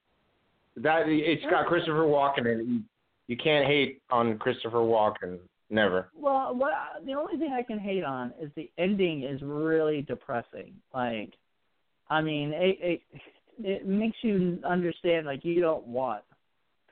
That 0.76 1.02
it's 1.08 1.44
got 1.50 1.66
Christopher 1.66 2.02
Walken 2.04 2.40
in 2.52 2.60
it. 2.60 2.66
You, 2.66 2.80
you 3.28 3.36
can't 3.36 3.64
hate 3.64 4.02
on 4.10 4.38
Christopher 4.38 4.78
Walken. 4.78 5.38
Never. 5.70 6.10
Well, 6.14 6.54
what 6.54 6.72
I- 6.72 7.00
the 7.04 7.14
only 7.14 7.36
thing 7.38 7.52
I 7.52 7.62
can 7.62 7.78
hate 7.78 8.04
on 8.04 8.32
is 8.40 8.50
the 8.54 8.70
ending 8.78 9.22
is 9.22 9.42
really 9.42 10.02
depressing. 10.02 10.74
Like, 10.92 11.34
I 12.10 12.20
mean, 12.20 12.52
it 12.52 12.78
it, 12.80 13.20
it 13.62 13.86
makes 13.86 14.18
you 14.22 14.60
understand 14.64 15.26
like 15.26 15.44
you 15.44 15.60
don't 15.60 15.86
want 15.86 16.22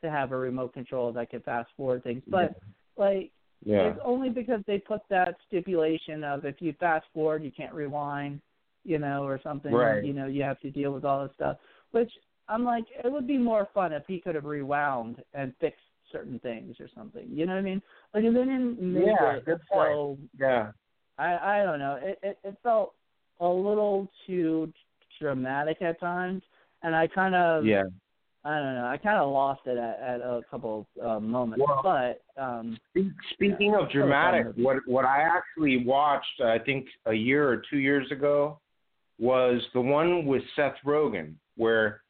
to 0.00 0.10
have 0.10 0.32
a 0.32 0.36
remote 0.36 0.72
control 0.72 1.12
that 1.12 1.30
can 1.30 1.40
fast 1.42 1.70
forward 1.76 2.02
things, 2.02 2.22
but 2.26 2.56
like 2.96 3.30
Yeah. 3.64 3.90
it's 3.90 4.00
only 4.02 4.30
because 4.30 4.62
they 4.66 4.78
put 4.78 5.02
that 5.08 5.36
stipulation 5.46 6.24
of 6.24 6.44
if 6.44 6.60
you 6.60 6.72
fast 6.74 7.06
forward 7.14 7.44
you 7.44 7.52
can't 7.52 7.72
rewind, 7.74 8.40
you 8.84 8.98
know, 8.98 9.22
or 9.24 9.38
something. 9.42 9.72
Right. 9.72 10.04
You 10.04 10.12
know, 10.12 10.26
you 10.26 10.42
have 10.42 10.58
to 10.60 10.70
deal 10.70 10.92
with 10.92 11.04
all 11.04 11.22
this 11.24 11.34
stuff. 11.34 11.58
Which 11.92 12.10
I'm 12.48 12.64
like, 12.64 12.84
it 13.04 13.12
would 13.12 13.26
be 13.28 13.38
more 13.38 13.68
fun 13.72 13.92
if 13.92 14.04
he 14.08 14.18
could 14.18 14.34
have 14.34 14.44
rewound 14.44 15.22
and 15.34 15.54
fixed 15.60 15.80
certain 16.12 16.38
things 16.40 16.76
or 16.78 16.88
something. 16.94 17.26
You 17.30 17.46
know 17.46 17.54
what 17.54 17.58
I 17.60 17.62
mean? 17.62 17.82
Like 18.14 18.24
if 18.24 18.32
they 18.34 18.40
didn't 18.40 18.80
make 18.80 19.06
Yeah, 19.06 19.32
it 19.36 19.44
good 19.44 19.60
so 19.72 20.18
Yeah. 20.38 20.72
I 21.18 21.60
I 21.60 21.64
don't 21.64 21.78
know. 21.78 21.98
It, 22.02 22.18
it 22.22 22.38
it 22.44 22.56
felt 22.62 22.94
a 23.40 23.48
little 23.48 24.08
too 24.26 24.72
dramatic 25.20 25.82
at 25.82 25.98
times, 26.00 26.42
and 26.82 26.94
I 26.94 27.06
kind 27.06 27.34
of 27.34 27.64
Yeah. 27.64 27.82
I 28.44 28.58
don't 28.58 28.74
know. 28.74 28.86
I 28.86 28.96
kind 28.96 29.18
of 29.20 29.30
lost 29.30 29.60
it 29.66 29.78
at, 29.78 30.00
at 30.00 30.20
a 30.20 30.40
couple 30.50 30.86
uh, 31.00 31.20
moments, 31.20 31.64
Well- 31.66 31.80
but 31.82 32.22
um 32.42 32.76
Speak- 32.90 33.12
Speaking 33.34 33.74
of 33.74 33.82
a 33.82 33.86
fun 33.86 33.92
dramatic, 33.92 34.46
what 34.56 34.76
what 34.86 35.04
I 35.04 35.22
actually 35.22 35.84
watched, 35.84 36.40
I 36.44 36.58
think 36.58 36.86
a 37.06 37.12
year 37.14 37.48
or 37.48 37.62
two 37.70 37.78
years 37.78 38.10
ago, 38.10 38.58
was 39.18 39.62
the 39.74 39.80
one 39.80 40.26
with 40.26 40.42
Seth 40.56 40.74
Rogen, 40.84 41.34
where 41.56 42.02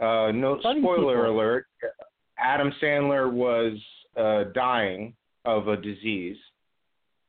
uh, 0.00 0.30
no 0.32 0.58
Funny 0.62 0.80
spoiler 0.80 1.16
People. 1.22 1.36
alert, 1.36 1.66
Adam 2.38 2.72
Sandler 2.82 3.30
was 3.32 3.72
uh, 4.16 4.44
dying 4.54 5.14
of 5.44 5.68
a 5.68 5.76
disease, 5.76 6.36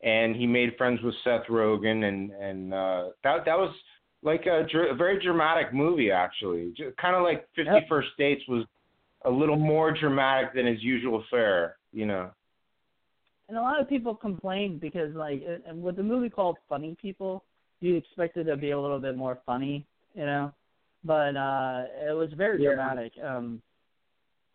and 0.03 0.35
he 0.35 0.47
made 0.47 0.75
friends 0.77 1.01
with 1.01 1.15
Seth 1.24 1.47
Rogen, 1.50 2.03
and 2.07 2.31
and 2.31 2.74
uh, 2.74 3.09
that 3.24 3.45
that 3.45 3.57
was 3.57 3.74
like 4.24 4.45
a, 4.47 4.65
dr- 4.71 4.89
a 4.91 4.95
very 4.95 5.21
dramatic 5.24 5.74
movie 5.74 6.12
actually, 6.12 6.74
kind 7.00 7.15
of 7.15 7.24
like 7.24 7.47
Fifty 7.55 7.85
First 7.88 8.09
Dates 8.17 8.41
was 8.47 8.65
a 9.25 9.29
little 9.29 9.57
more 9.57 9.91
dramatic 9.91 10.53
than 10.53 10.65
his 10.67 10.81
usual 10.83 11.24
fare, 11.31 11.77
you 11.93 12.05
know. 12.05 12.29
and 13.50 13.57
a 13.57 13.62
lot 13.62 13.79
of 13.81 13.88
people 13.89 14.15
complain 14.15 14.77
because 14.79 15.13
like 15.15 15.43
and 15.67 15.81
with 15.81 15.95
the 15.95 16.03
movie 16.03 16.29
called 16.29 16.57
Funny 16.69 16.95
People, 17.01 17.43
you 17.81 17.95
expect 17.95 18.38
it 18.38 18.45
to 18.45 18.57
be 18.57 18.71
a 18.71 18.79
little 18.79 19.00
bit 19.00 19.15
more 19.17 19.39
funny, 19.45 19.85
you 20.13 20.25
know, 20.25 20.51
but 21.03 21.35
uh 21.35 21.83
it 22.09 22.13
was 22.15 22.29
very 22.33 22.62
Yeah. 22.62 22.69
dramatic. 22.69 23.13
Um 23.24 23.62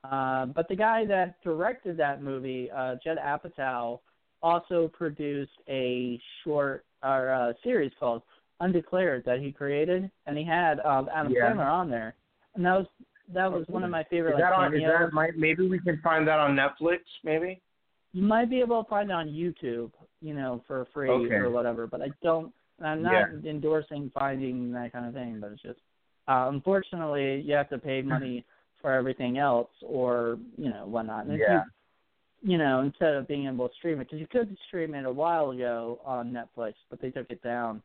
uh 0.04 0.46
but 0.46 0.68
the 0.68 0.76
guy 0.76 1.04
that 1.06 1.42
directed 1.42 1.96
that 1.98 2.22
movie, 2.22 2.70
uh 2.70 2.96
Judd 3.04 3.18
Apatow, 3.18 4.00
also 4.42 4.88
produced 4.88 5.52
a 5.68 6.20
short 6.44 6.84
or 7.02 7.30
uh 7.30 7.52
series 7.62 7.92
called 7.98 8.22
Undeclared 8.60 9.24
that 9.24 9.40
he 9.40 9.52
created 9.52 10.10
and 10.26 10.36
he 10.36 10.44
had 10.44 10.80
um 10.80 11.08
Adam 11.14 11.32
Yeah. 11.32 11.50
Sandler 11.50 11.70
on 11.70 11.90
there. 11.90 12.14
And 12.54 12.64
that 12.64 12.76
was 12.78 12.86
that 13.32 13.50
was 13.50 13.64
one 13.68 13.84
of 13.84 13.90
my 13.90 14.04
favorite 14.04 14.32
Is 14.34 14.40
that 14.40 14.50
like 14.50 14.58
on? 14.58 14.74
Is 14.74 14.82
that 14.86 15.12
might 15.12 15.36
maybe 15.36 15.68
we 15.68 15.78
can 15.78 16.00
find 16.02 16.26
that 16.26 16.40
on 16.40 16.56
Netflix? 16.56 17.00
Maybe. 17.22 17.60
You 18.12 18.22
might 18.22 18.50
be 18.50 18.60
able 18.60 18.82
to 18.82 18.90
find 18.90 19.10
it 19.10 19.12
on 19.12 19.28
YouTube, 19.28 19.92
you 20.20 20.34
know, 20.34 20.64
for 20.66 20.86
free 20.92 21.08
Okay. 21.10 21.34
or 21.34 21.50
whatever. 21.50 21.86
But 21.86 22.02
I 22.02 22.08
don't. 22.22 22.52
I'm 22.82 23.02
not 23.02 23.28
Yeah. 23.30 23.50
endorsing 23.50 24.10
finding 24.12 24.72
that 24.72 24.92
kind 24.92 25.06
of 25.06 25.14
thing, 25.14 25.38
but 25.40 25.52
it's 25.52 25.62
just 25.62 25.78
uh, 26.26 26.48
unfortunately 26.48 27.40
you 27.42 27.54
have 27.54 27.68
to 27.70 27.78
pay 27.78 28.02
money 28.02 28.44
for 28.80 28.92
everything 28.92 29.38
else 29.38 29.70
or 29.82 30.38
you 30.56 30.70
know 30.70 30.86
whatnot. 30.86 31.26
And 31.26 31.38
Yeah. 31.38 31.62
You, 32.42 32.52
you 32.52 32.58
know, 32.58 32.80
instead 32.80 33.14
of 33.14 33.28
being 33.28 33.46
able 33.46 33.68
to 33.68 33.74
stream 33.74 34.00
it, 34.00 34.04
because 34.04 34.18
you 34.18 34.26
could 34.26 34.56
stream 34.66 34.94
it 34.94 35.04
a 35.04 35.12
while 35.12 35.50
ago 35.50 36.00
on 36.06 36.32
Netflix, 36.32 36.72
but 36.88 36.98
they 37.00 37.10
took 37.10 37.30
it 37.30 37.42
down. 37.42 37.82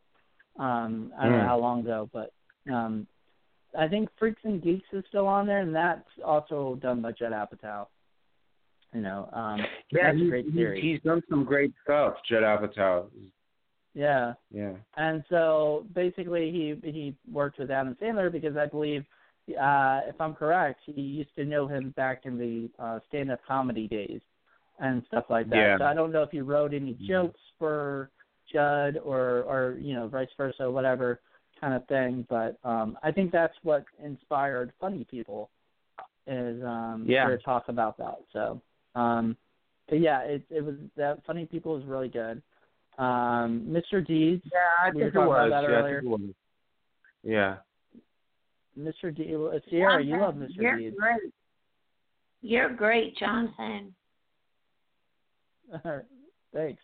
Um, 0.57 1.11
I 1.19 1.23
don't 1.23 1.33
know 1.33 1.39
Mm. 1.43 1.47
how 1.47 1.59
long 1.59 1.79
ago, 1.81 2.09
but 2.13 2.31
um, 2.71 3.05
I 3.77 3.89
think 3.89 4.07
Freaks 4.17 4.39
and 4.45 4.61
Geeks 4.63 4.87
is 4.93 5.03
still 5.09 5.27
on 5.27 5.45
there, 5.45 5.59
and 5.59 5.75
that's 5.75 6.07
also 6.23 6.75
done 6.81 7.01
by 7.01 7.11
Judd 7.11 7.33
Apatow. 7.33 7.87
You 8.93 9.01
know, 9.01 9.29
um, 9.33 9.59
Yeah, 9.91 10.03
that's 10.03 10.15
a 10.15 10.19
he's, 10.19 10.29
great 10.29 10.45
series. 10.53 10.81
he's 10.81 11.01
done 11.01 11.21
some 11.29 11.43
great 11.43 11.73
stuff. 11.83 12.15
Judd 12.29 12.43
Apatow. 12.43 13.07
Yeah. 13.93 14.33
Yeah. 14.51 14.73
And 14.95 15.25
so 15.29 15.85
basically, 15.93 16.49
he 16.51 16.89
he 16.89 17.15
worked 17.29 17.59
with 17.59 17.71
Adam 17.71 17.97
Sandler 18.01 18.31
because 18.31 18.55
I 18.55 18.67
believe, 18.67 19.03
uh, 19.49 20.01
if 20.07 20.19
I'm 20.19 20.33
correct, 20.33 20.79
he 20.85 20.99
used 21.01 21.35
to 21.35 21.45
know 21.45 21.67
him 21.67 21.91
back 21.95 22.21
in 22.25 22.37
the 22.37 22.69
uh, 22.83 22.99
stand-up 23.07 23.39
comedy 23.47 23.87
days 23.87 24.21
and 24.79 25.03
stuff 25.07 25.25
like 25.29 25.49
that. 25.49 25.55
Yeah. 25.55 25.77
So 25.77 25.85
I 25.85 25.93
don't 25.93 26.11
know 26.11 26.23
if 26.23 26.31
he 26.31 26.41
wrote 26.41 26.73
any 26.73 26.97
jokes 27.07 27.39
for 27.59 28.09
Judd 28.51 28.97
or 29.03 29.43
or 29.43 29.77
you 29.79 29.93
know 29.95 30.07
vice 30.07 30.27
versa, 30.37 30.69
whatever 30.69 31.19
kind 31.59 31.73
of 31.73 31.87
thing. 31.87 32.25
But 32.29 32.57
um, 32.63 32.97
I 33.03 33.11
think 33.11 33.31
that's 33.31 33.53
what 33.63 33.85
inspired 34.03 34.71
Funny 34.79 35.05
People 35.09 35.49
is 36.27 36.61
um, 36.63 37.05
Yeah. 37.07 37.27
to 37.29 37.37
talk 37.37 37.65
about 37.69 37.97
that. 37.97 38.17
So, 38.33 38.61
um, 38.95 39.37
but 39.89 39.99
yeah, 39.99 40.21
it 40.21 40.43
it 40.49 40.63
was 40.63 40.75
that 40.97 41.23
Funny 41.25 41.45
People 41.45 41.77
is 41.77 41.85
really 41.85 42.09
good. 42.09 42.41
Um, 42.97 43.67
Mr. 43.69 44.05
Deeds, 44.05 44.43
Yeah, 44.53 44.59
I 44.83 44.89
We 44.89 44.95
were 44.95 45.01
think 45.11 45.15
it 45.15 45.17
talking 45.17 45.33
about 45.33 45.49
was. 45.49 45.51
that 45.51 45.71
yeah, 45.71 45.79
I 45.79 45.91
think 45.91 46.03
it 46.03 46.09
was. 46.09 46.21
Yeah. 47.23 47.55
Mr. 48.77 49.15
D, 49.15 49.33
uh, 49.35 49.59
Sierra, 49.69 50.03
you 50.03 50.17
love 50.19 50.35
Mr. 50.35 50.49
You're 50.55 50.77
Deeds. 50.77 50.95
great. 50.99 51.21
You're 52.41 52.73
great, 52.73 53.15
Jonathan. 53.17 53.93
Thanks. 56.53 56.81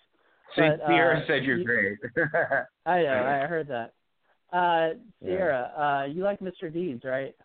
See, 0.55 0.61
But, 0.61 0.81
uh, 0.81 0.87
Sierra 0.87 1.23
said 1.27 1.43
you're 1.43 1.57
you- 1.57 1.65
great. 1.65 1.97
I 2.85 3.03
know, 3.03 3.23
I 3.43 3.45
heard 3.47 3.67
that. 3.67 3.93
Uh, 4.51 4.95
Yeah. 5.21 5.27
Sierra, 5.27 5.71
uh, 5.77 6.05
you 6.11 6.23
like 6.23 6.39
Mr. 6.39 6.71
Deeds, 6.71 7.03
right? 7.05 7.35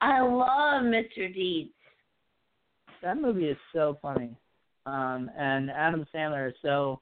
I 0.00 0.20
love 0.20 0.82
Mr. 0.84 1.32
Deeds. 1.32 1.70
That 3.02 3.16
movie 3.20 3.46
is 3.48 3.56
so 3.72 3.98
funny. 4.02 4.36
Um, 4.84 5.30
and 5.38 5.70
Adam 5.70 6.04
Sandler 6.14 6.48
is 6.48 6.54
so 6.60 7.00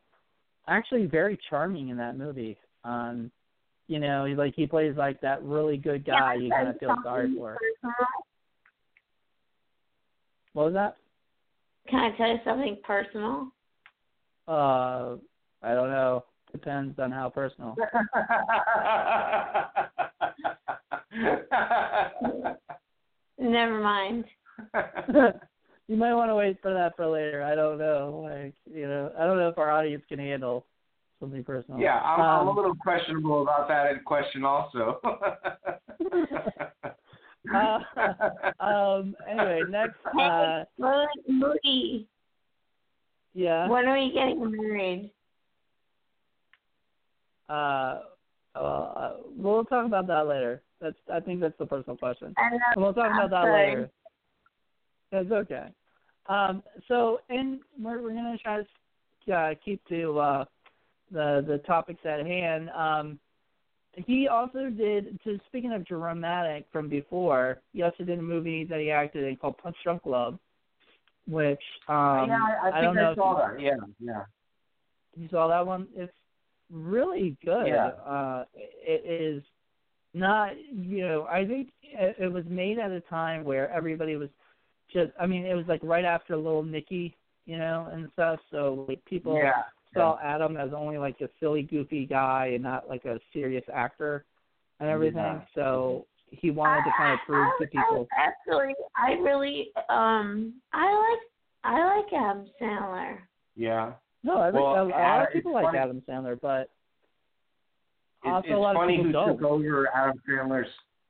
actually 0.68 1.06
very 1.06 1.38
charming 1.48 1.88
in 1.88 1.96
that 1.96 2.16
movie. 2.18 2.58
Um, 2.84 3.30
you 3.90 3.98
know, 3.98 4.24
he 4.24 4.36
like 4.36 4.54
he 4.54 4.68
plays 4.68 4.94
like 4.96 5.20
that 5.20 5.42
really 5.42 5.76
good 5.76 6.06
guy 6.06 6.34
you 6.34 6.48
kind 6.48 6.68
of 6.68 6.78
feel 6.78 6.94
sorry 7.02 7.34
for. 7.36 7.58
What 10.52 10.66
was 10.66 10.74
that? 10.74 10.96
Can 11.88 11.98
I 11.98 12.16
tell 12.16 12.28
you 12.28 12.38
something 12.44 12.78
personal? 12.84 13.48
Uh, 14.46 15.16
I 15.60 15.74
don't 15.74 15.90
know. 15.90 16.24
Depends 16.52 16.96
on 17.00 17.10
how 17.10 17.30
personal. 17.30 17.74
Never 23.40 23.80
mind. 23.80 24.24
you 25.88 25.96
might 25.96 26.14
want 26.14 26.30
to 26.30 26.36
wait 26.36 26.58
for 26.62 26.72
that 26.72 26.94
for 26.94 27.08
later. 27.08 27.42
I 27.42 27.56
don't 27.56 27.78
know. 27.78 28.20
Like, 28.22 28.54
you 28.72 28.86
know, 28.86 29.10
I 29.18 29.26
don't 29.26 29.38
know 29.38 29.48
if 29.48 29.58
our 29.58 29.72
audience 29.72 30.04
can 30.08 30.20
handle 30.20 30.66
something 31.20 31.44
personal. 31.44 31.78
yeah, 31.78 31.98
I'm, 32.00 32.20
I'm 32.20 32.46
a 32.46 32.50
Um, 32.50 32.56
little 32.56 32.74
questionable 32.74 33.42
about 33.42 33.68
that 33.68 34.04
question 34.04 34.44
also. 34.44 35.00
uh, 37.54 37.78
um. 38.60 39.14
Anyway, 39.28 39.60
next. 39.68 39.94
Uh. 40.18 40.64
Mo- 40.78 41.06
Moody, 41.28 42.08
Yeah. 43.34 43.68
when 43.68 43.86
are 43.86 43.94
we 43.94 44.10
getting 44.12 44.50
married? 44.50 45.10
Uh. 47.48 48.00
Well, 48.54 48.92
uh, 48.96 49.12
we'll 49.36 49.64
talk 49.64 49.86
about 49.86 50.06
that 50.08 50.26
later. 50.26 50.62
That's. 50.80 50.96
I 51.12 51.20
think 51.20 51.40
that's 51.40 51.56
the 51.58 51.66
personal 51.66 51.96
question. 51.96 52.34
I 52.36 52.48
And 52.52 52.60
we'll 52.82 52.92
talk 52.94 53.12
about 53.12 53.30
that 53.30 53.44
later. 53.52 53.90
That's 55.12 55.30
okay. 55.30 55.66
Um, 56.26 56.62
so, 56.86 57.20
and 57.28 57.60
we're, 57.80 58.00
we're 58.00 58.12
going 58.12 58.36
to 58.36 58.38
try 58.42 58.60
to 59.26 59.32
uh, 59.34 59.54
keep 59.64 59.84
to 59.88 60.18
uh, 60.20 60.44
the 61.10 61.44
the 61.46 61.58
topics 61.58 62.00
at 62.04 62.24
hand. 62.26 62.70
Um, 62.70 63.18
he 63.96 64.28
also 64.28 64.70
did. 64.70 65.20
To 65.24 65.38
speaking 65.48 65.72
of 65.72 65.84
dramatic 65.84 66.66
from 66.72 66.88
before, 66.88 67.60
he 67.72 67.82
also 67.82 68.04
did 68.04 68.18
a 68.18 68.22
movie 68.22 68.64
that 68.64 68.80
he 68.80 68.90
acted 68.90 69.24
in 69.24 69.36
called 69.36 69.58
Punch 69.58 69.76
Drunk 69.82 70.02
Love, 70.04 70.38
which 71.26 71.60
um, 71.88 72.28
yeah, 72.28 72.38
I, 72.62 72.68
I 72.68 72.70
think 72.72 72.84
don't 72.84 72.94
know 72.94 73.12
I 73.12 73.14
saw 73.14 73.48
that. 73.48 73.60
Yeah, 73.60 73.72
yeah. 73.98 74.22
you 75.16 75.28
saw 75.30 75.48
that 75.48 75.66
one. 75.66 75.88
It's 75.94 76.12
really 76.70 77.36
good. 77.44 77.66
Yeah. 77.66 77.88
Uh, 78.06 78.44
it 78.54 79.04
is 79.04 79.42
not, 80.14 80.52
you 80.72 81.06
know, 81.06 81.26
I 81.30 81.44
think 81.44 81.70
it, 81.82 82.16
it 82.18 82.32
was 82.32 82.44
made 82.48 82.78
at 82.78 82.90
a 82.90 83.00
time 83.02 83.44
where 83.44 83.70
everybody 83.70 84.16
was 84.16 84.28
just. 84.92 85.12
I 85.20 85.26
mean, 85.26 85.46
it 85.46 85.54
was 85.54 85.66
like 85.68 85.80
right 85.82 86.04
after 86.04 86.36
Little 86.36 86.62
Nicky, 86.62 87.16
you 87.44 87.58
know, 87.58 87.88
and 87.92 88.08
stuff. 88.12 88.38
So 88.50 88.86
like 88.88 89.04
people 89.04 89.36
yeah. 89.36 89.62
Saw 89.94 90.18
Adam 90.22 90.56
as 90.56 90.70
only 90.76 90.98
like 90.98 91.20
a 91.20 91.28
silly, 91.40 91.62
goofy 91.62 92.06
guy 92.06 92.52
and 92.54 92.62
not 92.62 92.88
like 92.88 93.04
a 93.04 93.18
serious 93.32 93.64
actor 93.72 94.24
and 94.78 94.88
everything. 94.88 95.16
Yeah. 95.18 95.40
So 95.54 96.06
he 96.28 96.50
wanted 96.50 96.84
to 96.84 96.90
kind 96.96 97.14
of 97.14 97.18
prove 97.26 97.46
I, 97.46 97.64
to 97.64 97.66
people. 97.70 98.08
I, 98.16 98.22
actually, 98.28 98.74
I 98.96 99.12
really, 99.20 99.70
um, 99.88 100.54
I 100.72 100.92
like, 100.94 101.20
I 101.64 101.96
like 101.96 102.12
Adam 102.12 102.46
Sandler. 102.60 103.18
Yeah. 103.56 103.92
No, 104.22 104.38
I 104.38 104.50
think 104.50 104.62
Well, 104.62 104.74
a, 104.74 104.84
a 104.84 104.88
lot 104.88 105.22
of 105.26 105.32
people 105.32 105.52
like 105.54 105.64
funny- 105.66 105.78
Adam 105.78 106.02
Sandler, 106.08 106.38
but 106.40 106.70
also 108.24 108.46
it's 108.48 108.54
a 108.54 108.58
lot 108.58 108.76
funny 108.76 108.94
of 108.96 109.00
who 109.00 109.06
people 109.08 109.26
took 109.26 109.40
don't. 109.40 109.50
over 109.50 109.88
Adam 109.94 110.20
Sandler's 110.28 110.68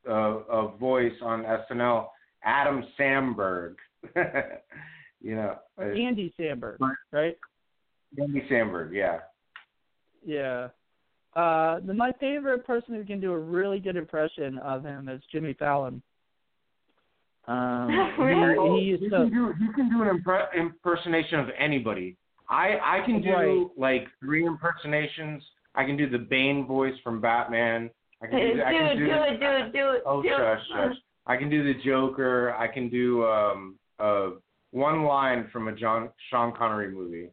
uh, 0.08 0.12
uh, 0.50 0.66
voice 0.76 1.12
on 1.22 1.42
SNL. 1.42 2.06
Adam 2.44 2.84
Samberg. 2.98 3.74
you 5.20 5.36
know, 5.36 5.56
uh, 5.78 5.82
Andy 5.84 6.32
Samberg, 6.38 6.78
Right. 7.12 7.36
Right? 8.18 8.24
Andy 8.28 8.42
Samberg. 8.50 8.92
Yeah. 8.92 9.18
Yeah. 10.24 10.68
Uh, 11.34 11.80
my 11.94 12.12
favorite 12.18 12.66
person 12.66 12.94
who 12.94 13.04
can 13.04 13.20
do 13.20 13.32
a 13.32 13.38
really 13.38 13.78
good 13.78 13.96
impression 13.96 14.58
of 14.58 14.84
him 14.84 15.08
is 15.08 15.22
Jimmy 15.30 15.54
Fallon. 15.54 16.02
Um, 17.46 17.88
Really? 18.18 18.80
he, 18.80 18.80
he 18.80 18.84
you 18.86 18.96
used 18.98 19.10
can 19.12 19.30
do 19.30 19.54
you 19.60 19.72
can 19.72 19.90
do 19.90 20.02
an 20.02 20.22
impre- 20.22 20.48
impersonation 20.56 21.40
of 21.40 21.48
anybody. 21.58 22.16
I 22.48 22.78
I 22.82 23.00
can 23.06 23.22
do 23.22 23.32
Right. 23.32 23.66
like 23.76 24.08
three 24.20 24.44
impersonations. 24.44 25.42
I 25.74 25.84
can 25.84 25.96
do 25.96 26.08
the 26.10 26.18
Bane 26.18 26.66
voice 26.66 26.94
from 27.02 27.20
Batman. 27.20 27.90
I 28.22 28.26
can 28.26 28.38
Do 28.38 28.54
do, 28.54 28.62
I 28.62 28.72
can 28.72 28.86
it, 28.86 28.96
do 28.96 29.04
it, 29.04 29.40
do 29.40 29.46
it, 29.46 29.72
do 29.72 29.90
it. 29.92 30.02
Oh 30.04 30.22
do 30.22 30.28
it. 30.28 30.36
shush 30.36 30.60
shush. 30.68 30.96
I 31.26 31.36
can 31.36 31.48
do 31.48 31.62
the 31.64 31.80
Joker. 31.82 32.54
I 32.56 32.66
can 32.68 32.88
do 32.90 33.24
um 33.24 33.76
uh 33.98 34.30
one 34.72 35.04
line 35.04 35.48
from 35.52 35.68
a 35.68 35.72
John 35.72 36.10
Sean 36.28 36.52
Connery 36.54 36.90
movie. 36.92 37.30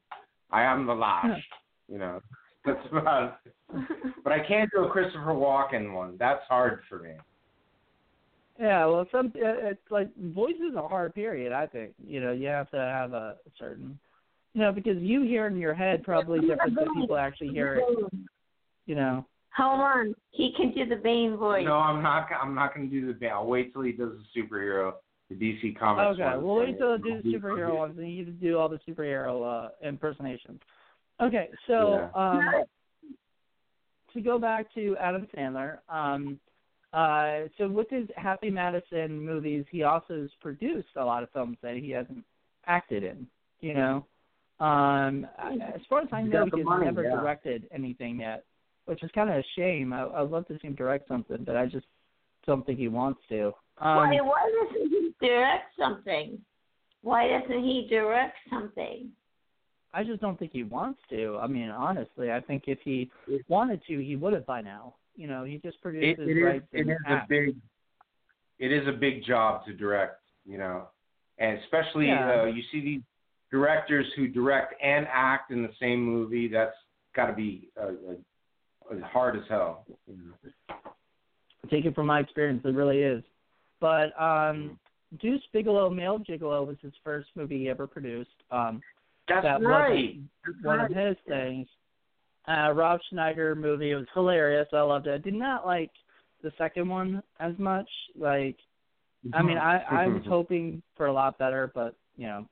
I 0.51 0.63
am 0.63 0.85
the 0.85 0.93
last. 0.93 1.41
You 1.89 1.97
know, 1.97 2.21
that's 2.65 2.85
about. 2.91 3.39
But 4.23 4.33
I 4.33 4.45
can't 4.45 4.69
do 4.75 4.83
a 4.83 4.89
Christopher 4.89 5.31
Walken 5.31 5.93
one. 5.93 6.15
That's 6.19 6.41
hard 6.49 6.79
for 6.89 6.99
me. 6.99 7.11
yeah. 8.59 8.85
Well, 8.85 9.05
some 9.11 9.27
uh, 9.27 9.69
it's 9.69 9.79
like 9.89 10.09
voice 10.17 10.55
is 10.55 10.75
a 10.75 10.85
hard 10.85 11.13
period. 11.15 11.53
I 11.53 11.65
think 11.65 11.93
you 12.05 12.19
know 12.19 12.31
you 12.31 12.47
have 12.47 12.69
to 12.71 12.77
have 12.77 13.13
a 13.13 13.35
certain, 13.57 13.97
you 14.53 14.61
know, 14.61 14.71
because 14.71 14.97
you 14.99 15.23
hear 15.23 15.47
in 15.47 15.57
your 15.57 15.73
head 15.73 16.03
probably 16.03 16.41
different 16.41 16.75
than 16.75 16.93
people 16.95 17.17
actually 17.17 17.49
hear 17.49 17.75
it. 17.75 18.13
You 18.85 18.95
know. 18.95 19.25
Hold 19.57 19.79
on. 19.79 20.15
He 20.31 20.53
can 20.55 20.71
do 20.73 20.85
the 20.85 21.01
Bane 21.01 21.35
voice. 21.35 21.65
No, 21.65 21.75
I'm 21.77 22.03
not. 22.03 22.27
I'm 22.41 22.53
not 22.53 22.75
going 22.75 22.89
to 22.89 23.01
do 23.01 23.07
the 23.07 23.13
Bane. 23.13 23.31
I'll 23.31 23.47
wait 23.47 23.73
till 23.73 23.81
he 23.81 23.91
does 23.91 24.11
the 24.11 24.41
superhero, 24.41 24.93
the 25.29 25.35
DC 25.35 25.77
Comics. 25.77 26.19
Okay, 26.19 26.37
we'll 26.37 26.55
wait 26.55 26.77
till 26.77 26.97
do 26.97 27.21
the 27.21 27.33
superhero 27.33 27.75
ones, 27.75 27.97
and 27.97 28.11
you 28.11 28.25
do 28.25 28.57
all 28.57 28.69
the 28.69 28.79
superhero 28.87 29.65
uh, 29.65 29.69
impersonations. 29.87 30.59
Okay, 31.21 31.49
so 31.67 32.09
um, 32.15 32.41
to 34.13 34.21
go 34.21 34.39
back 34.39 34.73
to 34.75 34.95
Adam 34.99 35.27
Sandler, 35.35 35.79
um, 35.89 36.39
uh, 36.93 37.47
so 37.57 37.67
with 37.67 37.89
his 37.89 38.07
Happy 38.15 38.49
Madison 38.49 39.23
movies, 39.23 39.65
he 39.69 39.83
also 39.83 40.21
has 40.21 40.29
produced 40.41 40.87
a 40.95 41.03
lot 41.03 41.23
of 41.23 41.29
films 41.31 41.57
that 41.61 41.75
he 41.75 41.91
hasn't 41.91 42.23
acted 42.65 43.03
in. 43.03 43.27
You 43.59 43.73
know, 43.73 44.05
um, 44.59 45.27
as 45.39 45.81
far 45.89 46.01
as 46.01 46.07
I 46.11 46.21
know, 46.21 46.45
he's 46.53 46.63
money, 46.63 46.85
never 46.85 47.03
yeah. 47.03 47.15
directed 47.15 47.67
anything 47.73 48.19
yet, 48.19 48.45
which 48.85 49.03
is 49.03 49.09
kind 49.13 49.29
of 49.29 49.35
a 49.35 49.43
shame. 49.55 49.91
I, 49.91 50.05
I'd 50.05 50.29
love 50.29 50.47
to 50.47 50.53
see 50.61 50.67
him 50.67 50.75
direct 50.75 51.07
something, 51.07 51.43
but 51.43 51.57
I 51.57 51.65
just 51.65 51.87
don't 52.45 52.65
think 52.65 52.79
he 52.79 52.87
wants 52.87 53.19
to. 53.29 53.53
Um, 53.79 53.97
why, 53.97 54.19
why 54.21 54.51
doesn't 54.63 54.89
he 54.89 55.13
direct 55.21 55.65
something? 55.77 56.39
Why 57.01 57.27
doesn't 57.27 57.63
he 57.63 57.87
direct 57.89 58.37
something? 58.49 59.09
I 59.93 60.03
just 60.03 60.21
don't 60.21 60.37
think 60.37 60.51
he 60.51 60.63
wants 60.63 60.99
to. 61.09 61.37
I 61.41 61.47
mean, 61.47 61.69
honestly, 61.69 62.31
I 62.31 62.41
think 62.41 62.63
if 62.67 62.79
he 62.83 63.09
wanted 63.47 63.81
to, 63.87 63.99
he 63.99 64.15
would 64.15 64.33
have 64.33 64.45
by 64.45 64.61
now. 64.61 64.95
You 65.15 65.27
know, 65.27 65.43
he 65.43 65.57
just 65.57 65.77
It, 65.77 65.81
produces 65.81 66.27
it 66.27 66.37
is. 66.37 66.43
rights 66.43 66.65
It 66.71 66.81
and 66.81 66.89
is 66.91 66.97
a 67.07 67.25
big. 67.27 67.55
It 68.59 68.71
is 68.71 68.87
a 68.87 68.91
big 68.91 69.23
job 69.23 69.65
to 69.65 69.73
direct. 69.73 70.21
You 70.45 70.57
know, 70.57 70.87
and 71.37 71.59
especially 71.59 72.07
Yeah. 72.07 72.41
uh, 72.41 72.45
you 72.45 72.63
see 72.71 72.81
these 72.81 73.01
directors 73.51 74.05
who 74.15 74.27
direct 74.27 74.73
and 74.81 75.07
act 75.11 75.51
in 75.51 75.61
the 75.61 75.71
same 75.79 76.01
movie. 76.01 76.47
That's 76.47 76.75
got 77.15 77.27
to 77.27 77.33
be 77.33 77.69
uh, 77.79 77.91
uh, 78.91 78.99
hard 79.07 79.35
as 79.37 79.43
hell. 79.49 79.85
Take 81.69 81.85
it 81.85 81.95
from 81.95 82.05
my 82.07 82.19
experience, 82.19 82.61
it 82.65 82.73
really 82.75 83.01
is. 83.01 83.23
But 83.79 84.07
Mm-hmm. 84.19 84.23
um 84.23 84.79
Deuce 85.21 85.41
Bigalow, 85.53 85.89
Male 85.89 86.19
Gigolo 86.19 86.67
was 86.67 86.75
his 86.81 86.91
first 87.03 87.29
movie 87.35 87.59
he 87.59 87.69
ever 87.69 87.87
produced. 87.87 88.29
Um 88.51 88.81
That's 89.27 89.43
that 89.43 89.61
right. 89.61 90.15
wasn't 90.45 90.65
one 90.65 90.79
of 90.81 90.91
his 90.91 91.15
things. 91.27 91.67
Uh 92.47 92.71
Rob 92.73 92.99
Schneider 93.09 93.55
movie, 93.55 93.91
it 93.91 93.95
was 93.95 94.07
hilarious. 94.13 94.67
I 94.73 94.81
loved 94.81 95.07
it. 95.07 95.13
I 95.13 95.17
did 95.17 95.33
not 95.33 95.65
like 95.65 95.91
the 96.43 96.51
second 96.57 96.87
one 96.89 97.23
as 97.39 97.53
much. 97.57 97.89
Like 98.17 98.57
I 99.33 99.41
mean, 99.41 99.57
I 99.57 99.81
I 99.89 100.07
was 100.07 100.23
hoping 100.27 100.81
for 100.95 101.07
a 101.07 101.13
lot 101.13 101.37
better, 101.37 101.71
but 101.73 101.95
you 102.17 102.27
know, 102.27 102.45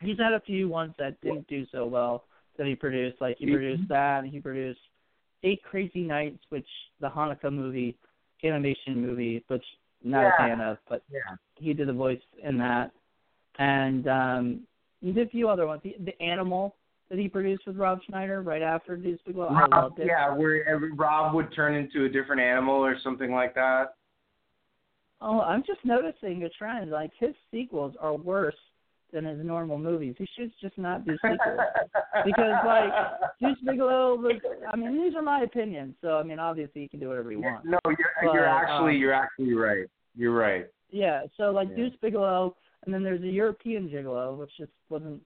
he's 0.00 0.18
had 0.18 0.32
a 0.32 0.40
few 0.40 0.68
ones 0.68 0.94
that 0.98 1.20
didn't 1.20 1.46
do 1.48 1.64
so 1.72 1.86
well 1.86 2.24
that 2.58 2.66
he 2.66 2.74
produced. 2.74 3.20
Like 3.20 3.38
he 3.38 3.46
He- 3.46 3.52
produced 3.52 3.88
that, 3.88 4.22
and 4.24 4.32
he 4.32 4.40
produced 4.40 4.80
Eight 5.44 5.62
Crazy 5.62 6.02
Nights, 6.02 6.42
which 6.50 6.66
the 7.00 7.08
Hanukkah 7.08 7.52
movie, 7.52 7.96
animation 8.44 9.00
movie, 9.00 9.44
which 9.48 9.64
not 10.04 10.22
Yeah. 10.22 10.34
a 10.34 10.36
fan 10.36 10.60
of, 10.60 10.78
but 10.88 11.02
Yeah. 11.10 11.36
he 11.56 11.72
did 11.74 11.88
the 11.88 11.92
voice 11.92 12.20
in 12.42 12.58
that, 12.58 12.92
and 13.58 14.08
um 14.08 14.66
he 15.00 15.12
did 15.12 15.26
a 15.26 15.30
few 15.30 15.48
other 15.48 15.66
ones. 15.66 15.82
The, 15.82 15.96
the 16.00 16.20
Animal 16.22 16.76
that 17.08 17.18
he 17.18 17.28
produced 17.28 17.66
with 17.66 17.76
Rob 17.76 18.00
Schneider 18.04 18.40
right 18.40 18.62
after 18.62 18.96
Deuce 18.96 19.20
Bigalow, 19.26 19.48
I 19.48 19.60
Rob, 19.62 19.72
loved 19.72 19.98
it. 19.98 20.06
yeah, 20.06 20.32
where 20.34 20.66
every, 20.66 20.92
Rob 20.92 21.34
would 21.34 21.52
turn 21.52 21.74
into 21.74 22.04
a 22.04 22.08
different 22.08 22.40
animal 22.40 22.76
or 22.76 22.96
something 23.02 23.32
like 23.32 23.54
that. 23.54 23.94
Oh, 25.20 25.40
I'm 25.40 25.62
just 25.64 25.84
noticing 25.84 26.44
a 26.44 26.48
trend. 26.48 26.90
Like 26.90 27.10
his 27.18 27.34
sequels 27.50 27.94
are 28.00 28.14
worse 28.14 28.56
than 29.12 29.24
his 29.24 29.44
normal 29.44 29.78
movies. 29.78 30.14
He 30.18 30.26
should 30.36 30.52
just 30.60 30.76
not 30.78 31.04
do 31.04 31.12
sequels. 31.16 31.58
Because, 32.24 32.54
like, 32.66 32.92
Deuce 33.40 33.58
Bigalow 33.64 34.16
was. 34.16 34.40
I 34.72 34.76
mean, 34.76 35.00
these 35.02 35.14
are 35.14 35.22
my 35.22 35.42
opinions. 35.42 35.94
So 36.00 36.18
I 36.18 36.22
mean, 36.22 36.38
obviously 36.38 36.82
he 36.82 36.88
can 36.88 37.00
do 37.00 37.08
whatever 37.08 37.30
he 37.30 37.36
wants. 37.36 37.66
no, 37.66 37.78
you're 37.86 37.96
But, 38.22 38.32
you're 38.34 38.46
actually 38.46 38.94
um, 38.94 39.00
you're 39.00 39.12
actually 39.12 39.54
right. 39.54 39.86
You're 40.16 40.34
right. 40.34 40.66
Yeah. 40.90 41.22
So 41.36 41.50
like 41.52 41.68
Yeah. 41.70 41.76
Deuce 41.76 41.94
Bigalow, 42.02 42.54
and 42.84 42.94
then 42.94 43.02
there's 43.02 43.22
a 43.22 43.26
European 43.28 43.88
Gigolo, 43.88 44.36
which 44.36 44.50
just 44.58 44.72
wasn't 44.88 45.20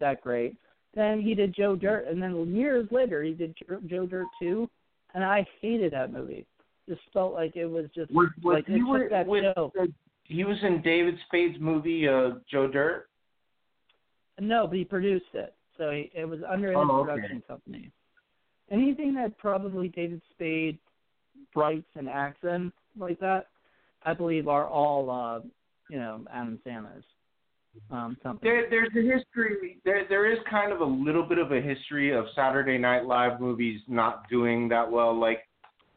that 0.00 0.20
great. 0.22 0.56
Then 0.94 1.20
he 1.22 1.34
did 1.34 1.54
Joe 1.54 1.74
Dirt, 1.74 2.06
and 2.06 2.22
then 2.22 2.54
years 2.54 2.86
later 2.90 3.22
he 3.22 3.32
did 3.32 3.54
Joe 3.86 4.06
Dirt 4.06 4.26
two, 4.38 4.68
and 5.14 5.24
I 5.24 5.46
hated 5.60 5.92
that 5.94 6.12
movie. 6.12 6.46
Just 6.88 7.00
felt 7.12 7.32
like 7.32 7.56
it 7.56 7.66
was 7.66 7.86
just 7.94 8.10
Was, 8.12 8.28
was 8.42 8.56
like 8.56 8.66
he 8.66 8.78
took 8.80 9.10
that 9.10 9.26
with 9.26 9.44
show. 9.54 9.72
uh, 9.80 9.86
he 10.24 10.44
was 10.44 10.56
in 10.62 10.82
David 10.82 11.14
Spade's 11.26 11.56
movie 11.60 12.06
uh, 12.08 12.32
Joe 12.50 12.68
Dirt? 12.68 13.08
No, 14.42 14.66
but 14.66 14.76
he 14.76 14.84
produced 14.84 15.34
it, 15.34 15.54
so 15.78 15.90
he, 15.90 16.10
it 16.14 16.24
was 16.24 16.40
under 16.48 16.68
his 16.68 16.76
Oh, 16.78 17.00
okay. 17.00 17.12
production 17.12 17.42
company. 17.46 17.92
Anything 18.70 19.14
that 19.14 19.38
probably 19.38 19.88
David 19.88 20.20
Spade 20.32 20.78
writes 21.54 21.86
and 21.94 22.08
acts 22.08 22.42
in 22.42 22.72
like 22.98 23.20
that, 23.20 23.46
I 24.04 24.14
believe, 24.14 24.48
are 24.48 24.66
all 24.66 25.10
uh, 25.10 25.40
you 25.88 25.98
know 25.98 26.24
Adam 26.32 26.58
Sandler's 26.66 27.04
um, 27.92 28.16
company. 28.20 28.50
There, 28.50 28.66
there's 28.68 28.90
a 28.96 29.16
history. 29.16 29.78
There, 29.84 30.06
there 30.08 30.32
is 30.32 30.38
kind 30.50 30.72
of 30.72 30.80
a 30.80 30.84
little 30.84 31.22
bit 31.22 31.38
of 31.38 31.52
a 31.52 31.60
history 31.60 32.12
of 32.12 32.24
Saturday 32.34 32.78
Night 32.78 33.04
Live 33.04 33.40
movies 33.40 33.80
not 33.86 34.28
doing 34.28 34.68
that 34.70 34.90
well. 34.90 35.18
Like, 35.18 35.46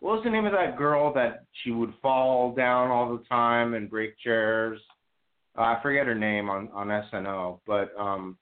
what 0.02 0.18
was 0.18 0.24
the 0.24 0.30
name 0.30 0.46
of 0.46 0.52
that 0.52 0.78
girl 0.78 1.12
that 1.16 1.46
she 1.64 1.72
would 1.72 1.94
fall 2.00 2.54
down 2.54 2.92
all 2.92 3.18
the 3.18 3.24
time 3.24 3.74
and 3.74 3.90
break 3.90 4.20
chairs? 4.20 4.80
Uh, 5.58 5.62
I 5.62 5.80
forget 5.82 6.06
her 6.08 6.16
name 6.16 6.50
on 6.50 6.70
on 6.74 6.88
SNL, 6.88 7.60
but 7.66 7.92
um, 7.98 8.38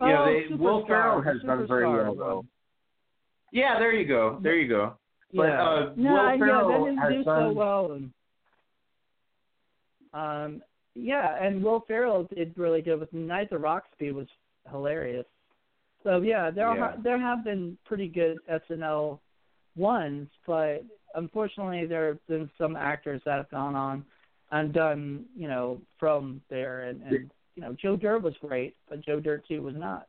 oh, 0.00 0.08
yeah, 0.08 0.24
they, 0.24 0.54
Will 0.54 0.86
Ferrell 0.86 1.22
the 1.22 1.32
has 1.32 1.42
done 1.42 1.66
very 1.66 1.86
well 1.86 2.14
though. 2.14 2.44
Yeah, 3.52 3.78
there 3.78 3.92
you 3.92 4.06
go. 4.06 4.38
There 4.42 4.56
you 4.56 4.68
go. 4.68 4.94
But, 5.32 5.44
yeah. 5.44 5.68
uh, 5.68 5.92
no, 5.96 6.12
Will 6.12 6.46
yeah, 6.46 6.62
that 6.68 6.84
didn't 6.84 7.12
do 7.12 7.24
so 7.24 7.52
well. 7.52 7.92
And, 7.92 8.12
um, 10.12 10.62
yeah, 10.94 11.44
and 11.44 11.62
Will 11.62 11.84
Ferrell 11.86 12.28
did 12.34 12.52
really 12.56 12.82
good 12.82 13.00
with 13.00 13.12
Night 13.12 13.50
of 13.52 13.62
Roxby 13.62 14.12
was 14.12 14.26
hilarious. 14.70 15.26
So 16.02 16.20
yeah, 16.20 16.50
there 16.50 16.72
Yeah. 16.74 16.82
are 16.82 16.96
there 17.02 17.18
have 17.18 17.42
been 17.44 17.78
pretty 17.84 18.08
good 18.08 18.38
SNL 18.48 19.18
ones, 19.76 20.28
but 20.46 20.84
unfortunately 21.14 21.86
there 21.86 22.08
have 22.08 22.26
been 22.26 22.50
some 22.58 22.76
actors 22.76 23.22
that 23.24 23.36
have 23.36 23.50
gone 23.50 23.74
on 23.74 24.04
and 24.54 24.72
done 24.72 25.24
you 25.36 25.48
know 25.48 25.80
from 25.98 26.40
there, 26.50 26.82
and, 26.88 27.02
and 27.02 27.30
you 27.56 27.62
know 27.62 27.74
Joe 27.80 27.96
Dirt 27.96 28.22
was 28.22 28.34
great, 28.40 28.74
but 28.88 29.04
Joe 29.04 29.20
Dirt 29.20 29.44
two 29.48 29.62
was 29.62 29.74
not. 29.76 30.06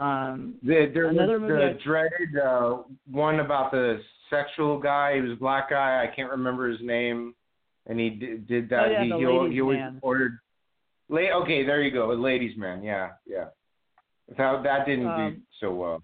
Um, 0.00 0.56
The, 0.62 0.90
there 0.92 1.06
Another 1.08 1.38
was 1.38 1.48
movie 1.50 1.62
the 1.62 1.70
I- 1.80 1.84
dreaded 1.84 2.38
uh, 2.42 2.78
one 3.10 3.40
about 3.40 3.70
the 3.70 4.00
sexual 4.30 4.78
guy. 4.80 5.14
He 5.16 5.20
was 5.20 5.32
a 5.32 5.36
black 5.36 5.70
guy. 5.70 6.02
I 6.02 6.14
can't 6.14 6.30
remember 6.30 6.68
his 6.68 6.80
name, 6.82 7.34
and 7.86 8.00
he 8.00 8.10
did, 8.10 8.46
did 8.48 8.68
that. 8.70 8.86
Oh, 8.86 8.90
yeah, 8.90 9.04
he, 9.04 9.10
the 9.10 9.18
he, 9.18 9.24
al- 9.24 9.50
he 9.50 9.60
always 9.60 9.78
Man. 9.78 9.98
ordered. 10.02 10.38
La- 11.08 11.40
okay, 11.42 11.64
there 11.64 11.80
you 11.82 11.90
go. 11.92 12.10
A 12.10 12.14
ladies' 12.14 12.56
man. 12.56 12.82
Yeah, 12.82 13.10
yeah. 13.26 13.46
That 14.36 14.62
that 14.64 14.86
didn't 14.86 15.04
do 15.04 15.10
Um, 15.10 15.42
so 15.60 15.72
well. 15.74 16.02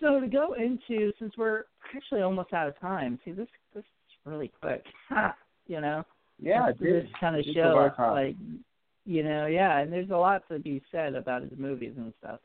So 0.00 0.20
to 0.20 0.26
go 0.26 0.54
into 0.54 1.12
since 1.18 1.32
we're 1.36 1.64
actually 1.94 2.22
almost 2.22 2.52
out 2.52 2.68
of 2.68 2.78
time, 2.80 3.18
see 3.24 3.32
this 3.32 3.48
this 3.74 3.82
is 3.82 4.03
really 4.24 4.52
quick. 4.60 4.84
you 5.66 5.80
know? 5.80 6.04
Yeah, 6.40 6.68
it 6.68 6.78
did. 6.78 7.04
this 7.04 7.10
kind 7.20 7.36
of 7.36 7.40
It 7.40 7.46
did 7.46 7.54
go 7.56 7.62
show 7.62 7.74
by 7.74 7.86
it's 7.86 7.96
fast. 7.96 8.12
like 8.12 8.36
you 9.06 9.22
know, 9.22 9.46
yeah, 9.46 9.78
and 9.78 9.92
there's 9.92 10.10
a 10.10 10.16
lot 10.16 10.42
to 10.50 10.58
be 10.58 10.82
said 10.90 11.14
about 11.14 11.42
his 11.42 11.52
movies 11.58 11.92
and 11.96 12.12
stuff. 12.20 12.40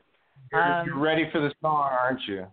You're, 0.52 0.62
Um, 0.62 0.88
you're 0.88 1.00
ready 1.00 1.30
for 1.32 1.40
the 1.40 1.54
song, 1.62 1.90
aren't 1.90 2.20
you? 2.28 2.46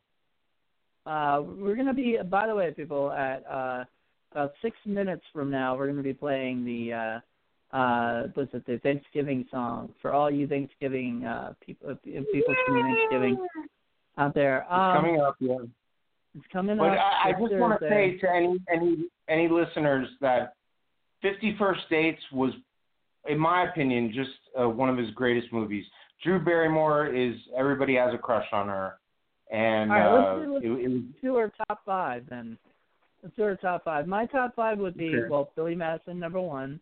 Uh, 1.04 1.42
we're 1.44 1.76
gonna 1.76 1.94
be, 1.94 2.16
by 2.30 2.46
the 2.46 2.54
way, 2.54 2.70
people, 2.72 3.12
at 3.12 3.44
uh, 3.50 3.84
about 4.32 4.52
six 4.62 4.76
minutes 4.86 5.22
from 5.32 5.50
now, 5.50 5.76
we're 5.76 5.86
gonna 5.88 6.02
be 6.02 6.14
playing 6.14 6.64
the 6.64 6.92
uh, 6.92 7.76
uh, 7.76 8.28
what's 8.34 8.54
it, 8.54 8.64
the 8.66 8.78
Thanksgiving 8.78 9.46
song 9.50 9.92
for 10.00 10.12
all 10.12 10.30
you 10.30 10.46
Thanksgiving 10.46 11.24
uh, 11.24 11.54
people, 11.64 11.90
uh, 11.90 11.94
people 12.04 12.54
from 12.66 12.82
Thanksgiving 12.82 13.46
out 14.18 14.34
there. 14.34 14.72
Um, 14.72 14.96
coming 14.96 15.20
up, 15.20 15.36
yeah. 15.40 15.56
It's 16.36 16.44
coming 16.52 16.76
But 16.76 16.90
up. 16.90 16.98
I, 16.98 17.28
I 17.28 17.32
just 17.32 17.54
want 17.54 17.80
to 17.80 17.88
say 17.88 18.18
to 18.18 18.30
any 18.30 18.58
any 18.70 18.96
any 19.28 19.48
listeners 19.48 20.06
that 20.20 20.54
Fifty 21.22 21.56
First 21.58 21.80
Dates 21.88 22.20
was, 22.32 22.52
in 23.26 23.38
my 23.38 23.68
opinion, 23.68 24.12
just 24.14 24.30
uh, 24.60 24.68
one 24.68 24.90
of 24.90 24.98
his 24.98 25.10
greatest 25.12 25.52
movies. 25.52 25.84
Drew 26.22 26.38
Barrymore 26.38 27.06
is 27.06 27.34
everybody 27.56 27.96
has 27.96 28.12
a 28.12 28.18
crush 28.18 28.46
on 28.52 28.68
her, 28.68 28.98
and 29.50 29.90
All 29.90 29.98
right, 29.98 30.06
uh, 30.06 30.36
let's 30.52 30.64
do- 30.64 30.76
it, 30.76 30.84
it 30.84 30.88
was 30.88 31.02
do 31.22 31.36
our 31.36 31.52
top 31.66 31.80
five 31.86 32.24
then. 32.28 32.58
Let's 33.22 33.34
do 33.36 33.44
our 33.44 33.56
top 33.56 33.84
five. 33.84 34.06
My 34.06 34.26
top 34.26 34.54
five 34.54 34.78
would 34.78 34.96
be 34.96 35.08
Okay. 35.08 35.28
well, 35.28 35.50
Billy 35.56 35.74
Madison 35.74 36.18
number 36.18 36.40
one. 36.40 36.80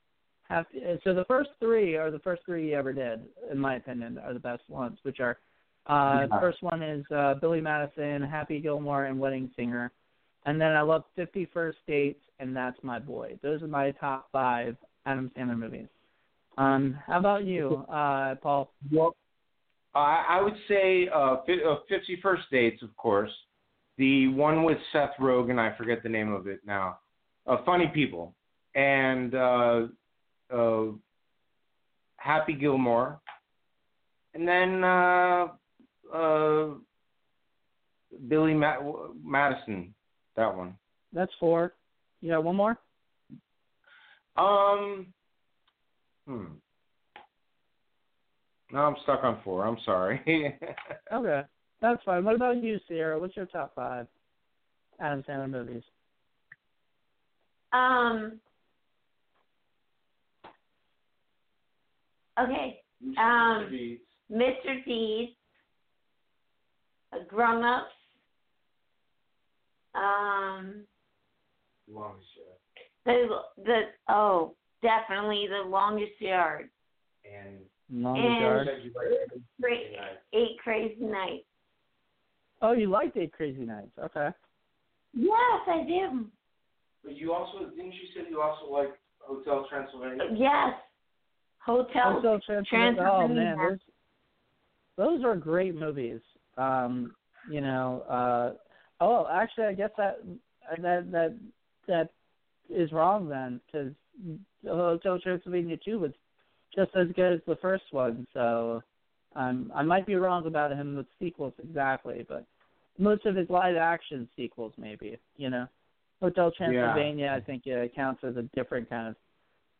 Have 0.49 0.69
to, 0.73 0.99
so 1.05 1.15
the 1.15 1.25
first 1.25 1.51
three 1.59 1.97
are 1.97 2.11
the 2.11 2.19
first 2.19 2.43
three 2.45 2.67
he 2.67 2.75
ever 2.75 2.93
did, 2.93 3.21
in 3.51 3.59
my 3.59 3.77
opinion, 3.77 4.19
are 4.19 4.35
the 4.35 4.41
best 4.41 4.63
ones, 4.69 4.99
which 5.03 5.19
are 5.21 5.39
uh 5.87 6.27
Yeah. 6.31 6.41
first 6.41 6.63
one 6.63 6.83
is 6.83 7.05
uh 7.15 7.35
Billy 7.35 7.61
Madison, 7.61 8.23
Happy 8.23 8.61
Gilmore 8.61 9.05
and 9.07 9.19
Wedding 9.19 9.51
Singer. 9.57 9.93
And 10.47 10.61
then 10.61 10.73
I 10.73 10.83
love 10.83 11.05
Fifty 11.17 11.47
First 11.47 11.79
Dates 11.87 12.21
and 12.39 12.55
That's 12.55 12.77
My 12.83 12.99
Boy. 12.99 13.39
Those 13.43 13.63
are 13.63 13.67
my 13.67 13.93
top 13.93 14.29
five 14.33 14.77
Adam 15.07 15.31
Sandler 15.37 15.59
movies. 15.59 15.89
Um, 16.57 16.99
how 17.07 17.19
about 17.19 17.45
you, 17.45 17.85
uh, 17.89 18.37
Paul? 18.37 18.71
Well, 18.93 19.17
I, 19.95 20.25
I 20.29 20.43
would 20.43 20.57
say 20.69 21.09
uh, 21.09 21.37
uh, 21.37 21.79
Fifty 21.89 22.19
First 22.23 22.45
Dates, 22.51 22.83
of 22.83 22.97
course. 22.97 23.31
The 23.97 24.29
one 24.29 24.65
with 24.65 24.79
Seth 24.93 25.11
Rogen, 25.21 25.59
I 25.59 25.77
forget 25.77 26.03
the 26.03 26.09
name 26.09 26.33
of 26.33 26.47
it 26.47 26.61
now. 26.67 26.99
Uh, 27.47 27.59
Funny 27.65 27.87
People, 27.95 28.35
and 28.75 29.35
uh, 29.35 29.87
uh, 30.53 30.85
Happy 32.17 32.55
Gilmore, 32.55 33.21
and 34.35 34.49
then 34.49 34.83
uh, 36.15 36.75
Billy 38.29 38.55
Ma- 38.55 39.09
Madison. 39.23 39.95
That 40.37 40.55
one. 40.57 40.77
That's 41.13 41.33
four. 41.39 41.75
You 42.21 42.31
got 42.31 42.45
one 42.45 42.57
more? 42.57 42.79
Um. 44.37 45.07
Hmm. 46.27 46.45
No, 48.73 48.79
I'm 48.81 48.97
stuck 49.03 49.23
on 49.23 49.41
four. 49.45 49.67
I'm 49.67 49.79
sorry. 49.85 50.59
Okay, 51.13 51.43
that's 51.81 52.03
fine. 52.03 52.25
What 52.25 52.35
about 52.35 52.63
you, 52.63 52.81
Sierra? 52.89 53.19
What's 53.21 53.37
your 53.37 53.47
top 53.47 53.75
five 53.75 54.07
Adam 55.01 55.23
Sandler 55.29 55.51
movies? 55.51 55.83
Um. 57.73 58.41
Okay. 62.41 62.81
Um. 63.19 63.99
Mr. 64.33 64.85
Deeds. 64.87 65.33
Grown 67.29 67.65
Ups. 67.65 67.93
Um. 69.95 70.85
The 73.07 73.27
the 73.65 73.81
oh 74.09 74.55
definitely 74.83 75.47
the 75.49 75.69
longest 75.69 76.19
yard. 76.19 76.71
And 77.25 77.59
Longest 77.93 78.27
And- 78.27 78.41
Yard. 78.41 78.69
Cra- 79.61 80.19
eight 80.33 80.59
crazy 80.63 81.05
nights. 81.05 81.45
Oh, 82.63 82.73
you 82.73 82.89
liked 82.89 83.17
Eight 83.19 83.33
Crazy 83.33 83.61
Nights. 83.67 83.91
Okay. 84.03 84.31
Yes, 85.13 85.61
I 85.67 85.85
do. 85.87 86.25
But 87.05 87.15
you 87.17 87.35
also 87.35 87.67
didn't 87.71 87.93
you 87.93 88.09
say 88.15 88.23
you 88.31 88.41
also 88.41 88.73
like 88.73 88.89
Hotel 89.19 89.67
Transylvania? 89.69 90.25
Yes. 90.35 90.75
Hotel. 91.59 92.17
Also, 92.17 92.41
Transylvania. 92.47 93.11
Oh 93.11 93.29
man, 93.29 93.57
those 93.59 93.79
those 94.97 95.25
are 95.25 95.37
great 95.37 95.75
movies. 95.75 96.21
Um, 96.57 97.15
you 97.51 97.61
know. 97.61 98.03
Uh, 98.09 98.53
oh, 99.01 99.27
actually, 99.33 99.65
I 99.65 99.75
guess 99.75 99.91
that 99.97 100.21
that 100.81 101.11
that 101.11 101.35
that 101.87 102.11
is 102.69 102.93
wrong 102.93 103.29
then, 103.29 103.61
because 103.67 103.93
Hotel 104.67 105.19
Transylvania 105.19 105.77
two 105.85 105.99
was 105.99 106.13
just 106.75 106.91
as 106.97 107.09
good 107.15 107.35
as 107.35 107.41
the 107.47 107.57
first 107.57 107.85
one. 107.91 108.27
So, 108.33 108.83
um, 109.37 109.71
I 109.75 109.83
might 109.83 110.07
be 110.07 110.15
wrong 110.17 110.47
about 110.47 110.73
him 110.73 110.97
with 110.97 111.07
sequels 111.19 111.55
exactly, 111.63 112.25
but 112.29 112.45
most 112.99 113.27
of 113.27 113.37
his 113.37 113.49
live 113.51 113.77
action 113.77 114.29
sequels, 114.37 114.73
maybe. 114.79 115.19
You 115.37 115.51
know, 115.51 115.67
Hotel 116.21 116.51
Transylvania, 116.57 117.35
I 117.37 117.41
think 117.41 117.65
uh, 117.67 117.89
counts 117.95 118.23
as 118.25 118.37
a 118.37 118.43
different 118.55 118.89
kind 118.89 119.09
of 119.09 119.17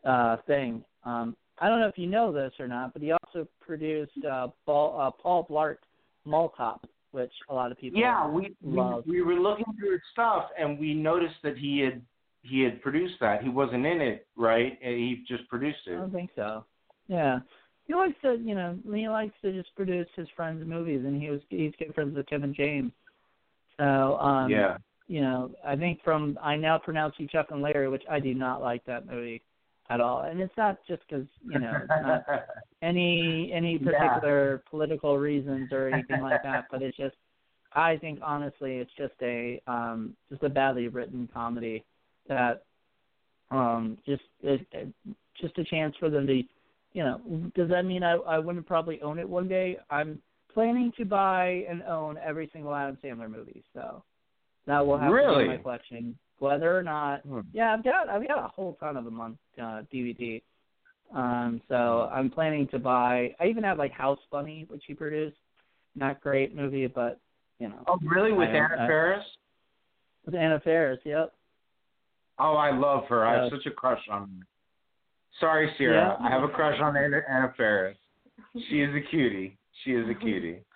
uh 0.05 0.37
thing. 0.47 0.85
Um, 1.05 1.35
I 1.59 1.69
don't 1.69 1.81
know 1.81 1.89
if 1.89 1.97
you 1.97 2.07
know 2.07 2.33
this 2.33 2.53
or 2.59 2.69
not, 2.69 2.93
but 2.93 3.03
he 3.03 3.13
also 3.13 3.47
produced 3.61 4.25
uh, 4.31 4.49
Paul, 4.67 5.01
uh, 5.01 5.11
Paul 5.11 5.47
Blart 5.49 5.77
Mall 6.25 6.53
Cop, 6.55 6.87
which 7.13 7.33
a 7.49 7.55
lot 7.55 7.73
of 7.73 7.79
people 7.79 8.01
Yeah, 8.01 8.27
we, 8.29 8.55
we 8.63 8.77
love. 8.79 9.05
we 9.07 9.23
were 9.23 9.35
looking 9.35 9.67
through 9.79 9.93
his 9.93 10.01
stuff 10.13 10.47
and 10.59 10.79
we 10.79 10.95
noticed 10.95 11.37
that 11.43 11.57
he 11.57 11.81
had 11.81 12.03
he 12.43 12.61
had 12.61 12.83
produced 12.83 13.15
that. 13.21 13.43
He 13.43 13.49
wasn't 13.49 13.87
in 13.87 14.03
it, 14.03 14.27
right? 14.37 14.79
He 14.83 15.25
just 15.27 15.49
produced 15.49 15.79
it. 15.87 15.95
I 15.95 16.01
don't 16.01 16.13
think 16.13 16.31
so. 16.37 16.65
Yeah, 17.09 17.39
he 17.87 17.95
likes 17.95 18.15
to, 18.23 18.37
you 18.37 18.55
know, 18.55 18.79
he 18.93 19.09
likes 19.09 19.35
to 19.43 19.53
just 19.53 19.75
produce 19.75 20.09
his 20.15 20.29
friends' 20.37 20.67
movies, 20.67 21.03
and 21.05 21.21
he 21.21 21.31
was 21.31 21.41
he's 21.49 21.73
good 21.79 21.95
friends 21.95 22.17
with 22.17 22.27
Kevin 22.27 22.55
James. 22.55 22.93
So, 23.79 24.19
um, 24.19 24.51
yeah. 24.51 24.77
you 25.09 25.21
know, 25.23 25.51
I 25.67 25.75
think 25.75 26.01
from 26.05 26.39
I 26.43 26.57
now 26.57 26.79
pronounce 26.79 27.15
you 27.19 27.27
Chuck 27.29 27.47
and 27.51 27.63
Larry, 27.63 27.89
which 27.89 28.05
I 28.11 28.21
do 28.21 28.35
not 28.35 28.61
like 28.61 28.85
that 28.85 29.07
movie 29.07 29.43
at 29.91 30.01
all, 30.01 30.23
and 30.23 30.41
it's 30.41 30.57
not 30.57 30.79
just 30.87 31.03
because 31.09 31.27
you 31.47 31.59
know 31.59 31.79
it's 31.83 32.03
not 32.03 32.25
any 32.83 33.53
any 33.53 33.77
Yeah. 33.79 33.93
particular 33.93 34.63
political 34.71 35.19
reasons 35.19 35.73
or 35.73 35.89
anything 35.89 36.21
like 36.21 36.43
that, 36.43 36.67
but 36.71 36.83
it's 36.83 36.97
just 36.97 37.17
I 37.73 37.97
think 37.97 38.21
honestly 38.23 38.77
it's 38.77 38.93
just 38.97 39.15
a 39.23 39.61
um 39.67 40.17
just 40.31 40.43
a 40.43 40.49
badly 40.49 40.89
written 40.89 41.29
comedy 41.33 41.85
that 42.29 42.65
um 43.51 43.99
just 44.07 44.23
it, 44.43 44.67
it, 44.73 44.89
just 45.41 45.59
a 45.59 45.65
chance 45.65 45.95
for 45.99 46.09
them 46.11 46.27
to 46.27 46.35
you 46.93 47.03
know 47.03 47.21
does 47.55 47.69
that 47.71 47.85
mean 47.85 48.03
I 48.03 48.13
I 48.13 48.39
wouldn't 48.39 48.67
probably 48.67 49.01
own 49.03 49.19
it 49.19 49.29
one 49.29 49.49
day? 49.49 49.79
I'm 49.91 50.21
planning 50.53 50.93
to 50.97 51.05
buy 51.05 51.65
and 51.69 51.83
own 51.83 52.17
every 52.25 52.49
single 52.53 52.75
Adam 52.75 52.97
Sandler 53.03 53.31
movie, 53.31 53.65
so 53.75 54.03
that 54.67 54.87
will 54.87 54.99
have 54.99 55.11
to 55.11 55.17
be 55.37 55.43
in 55.43 55.47
my 55.49 55.57
collection. 55.59 56.19
Whether 56.39 56.77
or 56.77 56.83
not 56.83 57.21
Hmm. 57.23 57.41
yeah, 57.53 57.73
I've 57.73 57.85
got 57.85 58.09
I've 58.09 58.27
got 58.27 58.45
a 58.45 58.49
whole 58.49 58.75
ton 58.81 58.97
of 58.97 59.05
them 59.05 59.21
on 59.21 59.39
uh, 59.61 59.83
DVD. 59.93 60.43
Um, 61.15 61.61
so 61.69 62.09
I'm 62.13 62.31
planning 62.31 62.67
to 62.69 62.79
buy. 62.79 63.35
I 63.39 63.47
even 63.47 63.63
have 63.63 63.79
like 63.79 63.93
House 63.93 64.19
Bunny, 64.31 64.65
which 64.69 64.83
he 64.87 64.95
produced. 64.95 65.37
Not 65.95 66.21
great 66.21 66.55
movie, 66.57 66.87
but 66.89 67.21
you 67.61 67.69
know, 67.69 67.85
Oh, 67.87 67.99
really? 68.03 68.33
With 68.33 68.49
I- 68.49 68.53
Anna 68.57 68.77
I- 68.81 68.87
Faris? 68.87 69.25
with 70.27 70.35
Anna 70.35 70.59
Faris. 70.61 70.99
Yep. 71.05 71.33
Oh, 72.41 72.55
I 72.57 72.77
love 72.77 73.05
her. 73.09 73.25
I 73.25 73.43
have 73.45 73.51
such 73.53 73.67
a 73.67 73.71
crush 73.71 74.03
on 74.11 74.23
her. 74.23 74.47
Sorry, 75.39 75.73
Sierra. 75.79 76.17
Yeah. 76.21 76.27
I 76.27 76.31
have 76.31 76.43
a 76.43 76.49
crush 76.49 76.81
on 76.81 76.97
Anna, 76.97 77.21
Anna 77.29 77.53
Faris. 77.57 77.97
She 78.69 78.83
is 78.83 78.93
a 78.95 79.01
cutie. 79.01 79.57
She 79.85 79.93
is 79.93 80.09
a 80.09 80.15
cutie. 80.15 80.59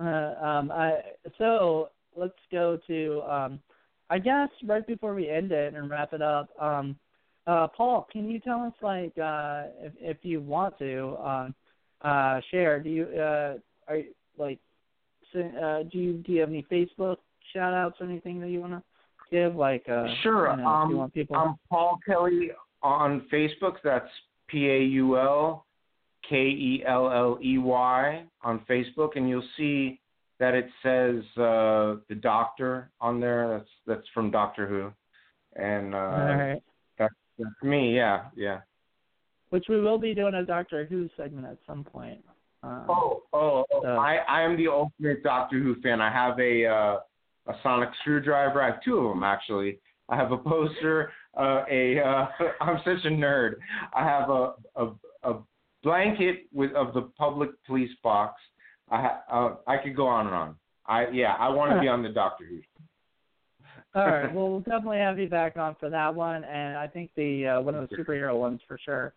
Uh, 0.00 0.34
um, 0.40 0.70
I 0.70 1.00
so 1.38 1.88
let's 2.16 2.38
go 2.52 2.78
to 2.86 3.20
um, 3.28 3.60
I 4.10 4.18
guess 4.18 4.48
right 4.64 4.86
before 4.86 5.14
we 5.14 5.28
end 5.28 5.52
it 5.52 5.74
and 5.74 5.90
wrap 5.90 6.12
it 6.12 6.22
up. 6.22 6.48
Um, 6.60 6.96
uh, 7.46 7.66
Paul, 7.68 8.06
can 8.10 8.28
you 8.30 8.40
tell 8.40 8.60
us 8.60 8.72
like 8.82 9.16
uh, 9.18 9.64
if 9.80 9.92
if 10.00 10.16
you 10.22 10.40
want 10.40 10.78
to 10.78 11.16
um, 11.22 11.54
uh, 12.02 12.40
share? 12.50 12.80
Do 12.80 12.90
you 12.90 13.04
uh, 13.04 13.54
are 13.86 13.96
you, 13.96 14.04
like 14.38 14.58
uh, 15.34 15.82
do 15.90 15.98
you 15.98 16.12
do 16.24 16.32
you 16.32 16.40
have 16.40 16.50
any 16.50 16.64
Facebook 16.70 17.16
shout 17.52 17.74
outs 17.74 17.96
or 18.00 18.06
anything 18.06 18.40
that 18.40 18.48
you 18.48 18.60
want 18.60 18.72
to 18.72 18.82
give? 19.30 19.56
Like 19.56 19.84
uh, 19.88 20.06
Sure. 20.22 20.50
you 20.50 20.62
know, 20.62 20.66
um, 20.66 20.90
you 20.90 20.96
want 20.98 21.14
people. 21.14 21.36
I'm 21.36 21.54
Paul 21.70 21.98
Kelly 22.06 22.50
on 22.82 23.22
Facebook. 23.32 23.76
That's 23.82 24.08
P 24.48 24.68
A 24.68 24.82
U 24.82 25.18
L 25.18 25.64
K 26.28 26.36
E 26.36 26.82
L 26.86 27.10
L 27.10 27.38
E 27.42 27.58
Y 27.58 28.24
on 28.42 28.60
Facebook, 28.68 29.16
and 29.16 29.28
you'll 29.28 29.42
see 29.56 30.00
that 30.40 30.54
it 30.54 30.68
says 30.82 31.16
uh, 31.36 31.96
the 32.08 32.14
Doctor 32.20 32.90
on 33.00 33.20
there. 33.20 33.48
That's 33.48 33.70
that's 33.86 34.08
from 34.14 34.30
Doctor 34.30 34.66
Who, 34.66 35.62
and 35.62 35.94
uh, 35.94 35.98
All 35.98 36.34
right. 36.36 36.62
that's 36.98 37.14
me. 37.62 37.94
Yeah, 37.96 38.24
yeah. 38.36 38.60
Which 39.50 39.66
we 39.68 39.80
will 39.80 39.98
be 39.98 40.14
doing 40.14 40.34
a 40.34 40.44
Doctor 40.44 40.84
Who 40.86 41.08
segment 41.16 41.46
at 41.46 41.58
some 41.66 41.84
point. 41.84 42.22
Um, 42.62 42.84
Oh, 42.88 43.22
oh, 43.32 43.64
oh. 43.72 43.82
So- 43.82 43.88
I 43.88 44.16
I 44.28 44.42
am 44.42 44.56
the 44.56 44.68
ultimate 44.68 45.22
Doctor 45.22 45.58
Who 45.58 45.80
fan. 45.80 46.00
I 46.00 46.10
have 46.12 46.38
a 46.38 46.66
uh, 46.66 46.98
a 47.46 47.54
sonic 47.62 47.90
screwdriver. 48.00 48.62
I 48.62 48.66
have 48.66 48.82
two 48.84 48.98
of 48.98 49.08
them 49.14 49.22
actually, 49.22 49.78
I 50.08 50.16
have 50.16 50.32
a 50.32 50.38
poster. 50.38 51.12
Uh, 51.36 51.64
a 51.70 52.00
uh, 52.00 52.26
I'm 52.60 52.78
such 52.84 53.04
a 53.04 53.08
nerd. 53.08 53.54
I 53.94 54.04
have 54.04 54.30
a 54.30 54.54
a, 54.76 54.88
a 55.24 55.38
blanket 55.82 56.46
with 56.52 56.72
of 56.72 56.94
the 56.94 57.02
public 57.18 57.50
police 57.66 57.90
box. 58.02 58.40
I 58.90 59.00
ha- 59.02 59.22
uh, 59.30 59.54
I 59.70 59.76
could 59.78 59.94
go 59.96 60.06
on 60.06 60.26
and 60.26 60.34
on. 60.34 60.56
I 60.86 61.08
yeah, 61.10 61.34
I 61.38 61.48
want 61.48 61.72
to 61.72 61.80
be 61.80 61.88
on 61.88 62.02
the 62.02 62.08
Doctor 62.08 62.44
Who. 62.44 62.60
All 63.94 64.06
right. 64.06 64.32
Well, 64.34 64.50
we'll 64.50 64.60
definitely 64.60 64.98
have 64.98 65.18
you 65.18 65.28
back 65.28 65.56
on 65.56 65.76
for 65.80 65.88
that 65.90 66.14
one, 66.14 66.44
and 66.44 66.76
I 66.76 66.86
think 66.86 67.10
the 67.16 67.46
uh, 67.46 67.60
one 67.60 67.74
of 67.74 67.88
the 67.88 67.96
superhero 67.96 68.38
ones 68.38 68.60
for 68.68 68.78
sure, 68.84 69.12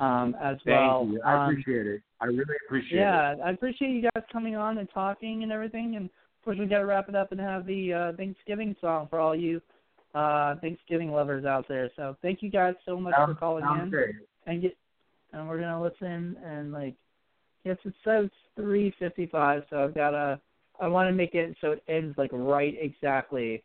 um, 0.00 0.34
as 0.42 0.56
Thank 0.64 0.80
well. 0.80 1.06
you. 1.10 1.20
I 1.24 1.34
Um, 1.34 1.50
appreciate 1.50 1.86
it. 1.86 2.02
I 2.20 2.26
really 2.26 2.44
appreciate 2.66 2.98
it. 2.98 3.02
yeah, 3.02 3.34
I 3.44 3.50
appreciate 3.50 3.90
you 3.90 4.02
guys 4.14 4.22
coming 4.32 4.56
on 4.56 4.78
and 4.78 4.88
talking 4.92 5.42
and 5.42 5.52
everything. 5.52 5.96
And 5.96 6.06
of 6.06 6.44
course, 6.44 6.58
we 6.58 6.66
got 6.66 6.78
to 6.78 6.86
wrap 6.86 7.08
it 7.08 7.14
up 7.14 7.32
and 7.32 7.40
have 7.40 7.66
the 7.66 7.92
uh, 7.92 8.12
Thanksgiving 8.16 8.74
song 8.80 9.06
for 9.10 9.20
all 9.20 9.34
you 9.36 9.60
uh, 10.14 10.54
Thanksgiving 10.62 11.12
lovers 11.12 11.44
out 11.44 11.66
there. 11.68 11.90
So 11.96 12.16
thank 12.22 12.42
you 12.42 12.50
guys 12.50 12.74
so 12.86 12.98
much 12.98 13.14
for 13.14 13.26
Sounds- 13.26 13.38
calling 13.38 13.64
sounds 13.64 13.82
in. 13.84 13.90
great. 13.90 14.14
And 14.46 14.62
get 14.62 14.76
and 15.32 15.46
we're 15.48 15.60
gonna 15.60 15.82
listen 15.82 16.36
and 16.44 16.72
like 16.72 16.94
yes, 17.66 17.76
it 17.84 17.92
says 18.04 18.30
three 18.54 18.94
fifty 18.98 19.26
five, 19.26 19.62
so 19.68 19.84
I've 19.84 19.94
got 19.94 20.14
a. 20.14 20.40
I 20.80 20.88
want 20.88 21.08
to 21.08 21.12
make 21.12 21.34
it 21.34 21.56
so 21.60 21.72
it 21.72 21.82
ends 21.88 22.16
like 22.18 22.30
right 22.32 22.74
exactly 22.80 23.62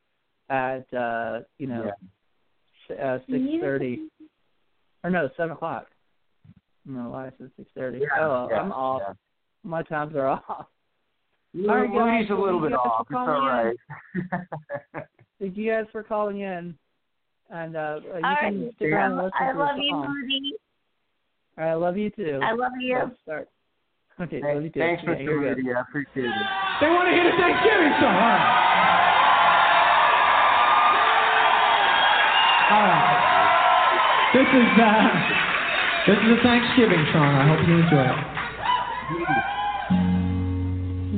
at 0.49 0.91
uh 0.93 1.41
you 1.57 1.67
know 1.67 1.91
s- 2.89 2.97
uh, 2.97 3.17
six 3.29 3.43
thirty 3.61 4.07
or 5.03 5.09
no 5.09 5.29
seven 5.37 5.51
o'clock. 5.51 5.87
No, 6.85 7.09
why 7.09 7.27
is 7.27 7.33
it 7.39 7.51
six 7.57 7.69
thirty? 7.75 7.99
Yeah, 7.99 8.07
oh, 8.19 8.47
yeah, 8.49 8.59
I'm 8.61 8.71
off. 8.71 9.01
yeah. 9.07 9.13
My 9.63 9.83
times 9.83 10.15
are 10.15 10.27
off. 10.29 10.43
All 10.47 10.67
right, 11.67 11.93
guys, 11.93 12.29
a 12.29 12.33
little 12.33 12.61
bit 12.61 12.73
off. 12.73 13.05
for 13.07 13.13
It's 13.13 13.19
all 13.19 13.25
calling 13.25 13.75
right. 14.33 14.47
Thank 15.39 15.57
you 15.57 15.69
guys 15.71 15.85
for 15.91 16.01
calling 16.03 16.39
in. 16.39 16.75
And 17.49 17.75
uh 17.75 17.99
you 18.05 18.11
All 18.13 18.35
can 18.39 18.63
right. 18.63 18.75
stick 18.77 18.91
around 18.93 19.11
and 19.13 19.23
listen 19.25 19.31
I 19.41 19.51
to 19.51 19.59
love 19.59 19.77
you, 19.77 19.89
song. 19.91 20.21
Moody. 20.21 20.53
I 21.57 21.73
love 21.73 21.97
you 21.97 22.09
too. 22.09 22.39
I 22.41 22.53
love 22.53 22.71
you. 22.79 22.97
Let's 22.97 23.15
start. 23.23 23.49
Okay, 24.19 24.41
love 24.43 24.63
you 24.63 24.69
too. 24.69 24.79
Thanks, 24.79 25.03
yeah, 25.05 25.15
Mr. 25.15 25.23
you're 25.63 25.77
I 25.77 25.81
appreciate 25.81 26.25
it. 26.25 26.31
They 26.81 26.89
want 26.89 27.07
to 27.07 27.13
hear 27.15 27.23
the 27.23 27.37
Thanksgiving 27.37 27.93
song. 28.01 28.15
All 28.15 28.27
right. 28.27 28.61
All 32.71 32.85
right. 32.87 33.31
This 34.33 34.47
is 34.47 34.79
uh, 34.79 35.11
this 36.07 36.17
is 36.23 36.31
a 36.37 36.41
Thanksgiving 36.41 37.05
song. 37.11 37.35
I 37.35 37.47
hope 37.47 37.67
you 37.67 37.75
enjoy 37.83 38.05
it. 38.07 38.17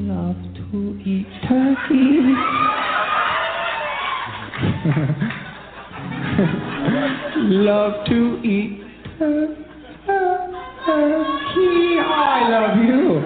Love 0.10 0.42
to 0.72 0.78
eat 1.06 1.28
turkey. 1.48 2.34
Love 7.46 8.06
to 8.08 8.40
eat 8.44 8.82
tur- 9.20 9.56
tur- 10.06 10.52
turkey. 10.86 11.23
I 12.24 12.50
love 12.50 12.78
you. 12.84 13.22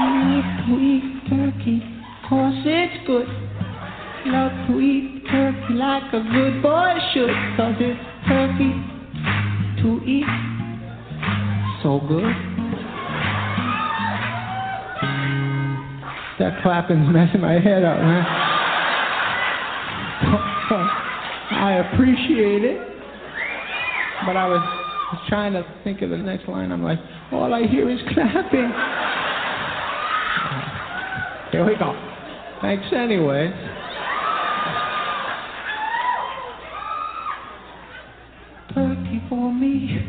Love 0.00 0.44
to 0.66 0.72
eat 0.82 1.04
turkey, 1.30 1.78
cause 2.28 2.54
it's 2.66 3.06
good. 3.06 3.28
Love 4.26 4.50
to 4.66 4.80
eat 4.80 5.22
turkey 5.30 5.74
like 5.74 6.12
a 6.12 6.20
good 6.32 6.60
boy 6.62 6.94
should, 7.12 7.30
cause 7.56 7.74
it's 7.78 8.00
turkey 8.26 8.72
to 9.82 10.00
eat. 10.04 10.26
So 11.82 12.00
good. 12.08 12.34
That 16.40 16.60
clapping's 16.62 17.08
messing 17.12 17.40
my 17.42 17.60
head 17.60 17.84
up, 17.84 17.98
man. 18.00 18.24
I 21.54 21.74
appreciate 21.92 22.64
it, 22.64 22.80
but 24.26 24.36
I 24.36 24.48
was 24.48 24.73
trying 25.34 25.52
to 25.52 25.66
think 25.82 26.00
of 26.00 26.10
the 26.10 26.16
next 26.16 26.48
line. 26.48 26.70
I'm 26.70 26.84
like, 26.84 27.00
all 27.32 27.52
I 27.52 27.66
hear 27.66 27.90
is 27.90 27.98
clapping. 28.14 28.70
Here 31.50 31.66
we 31.66 31.74
go. 31.76 31.92
Thanks 32.62 32.86
anyway. 32.96 33.50
Turkey 38.72 39.22
for 39.28 39.52
me, 39.52 40.06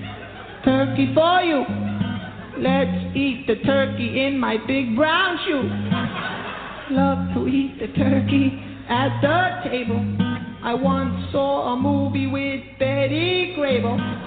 turkey 0.64 1.12
for 1.16 1.42
you. 1.42 1.66
Let's 2.60 3.16
eat 3.18 3.46
the 3.48 3.56
turkey 3.66 4.28
in 4.28 4.38
my 4.38 4.58
big 4.68 4.96
brown 4.96 5.40
shoe. 5.48 6.96
Love 6.96 7.34
to 7.34 7.48
eat 7.48 7.80
the 7.80 7.88
turkey 7.98 8.60
at 8.90 9.22
the 9.22 9.70
table. 9.72 10.06
I 10.64 10.76
once 10.76 11.32
saw 11.32 11.74
a 11.74 11.76
movie 11.76 12.28
with 12.28 12.62
Betty 12.78 13.56
Grable. 13.58 14.25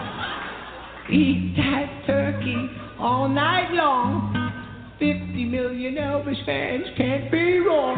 Eat 1.10 1.54
that 1.56 2.04
turkey 2.06 2.68
all 2.98 3.28
night 3.30 3.72
long. 3.72 4.52
50 4.98 5.44
million 5.46 5.94
Elvis 5.94 6.44
fans 6.44 6.84
can't 6.98 7.30
be 7.30 7.60
wrong. 7.60 7.96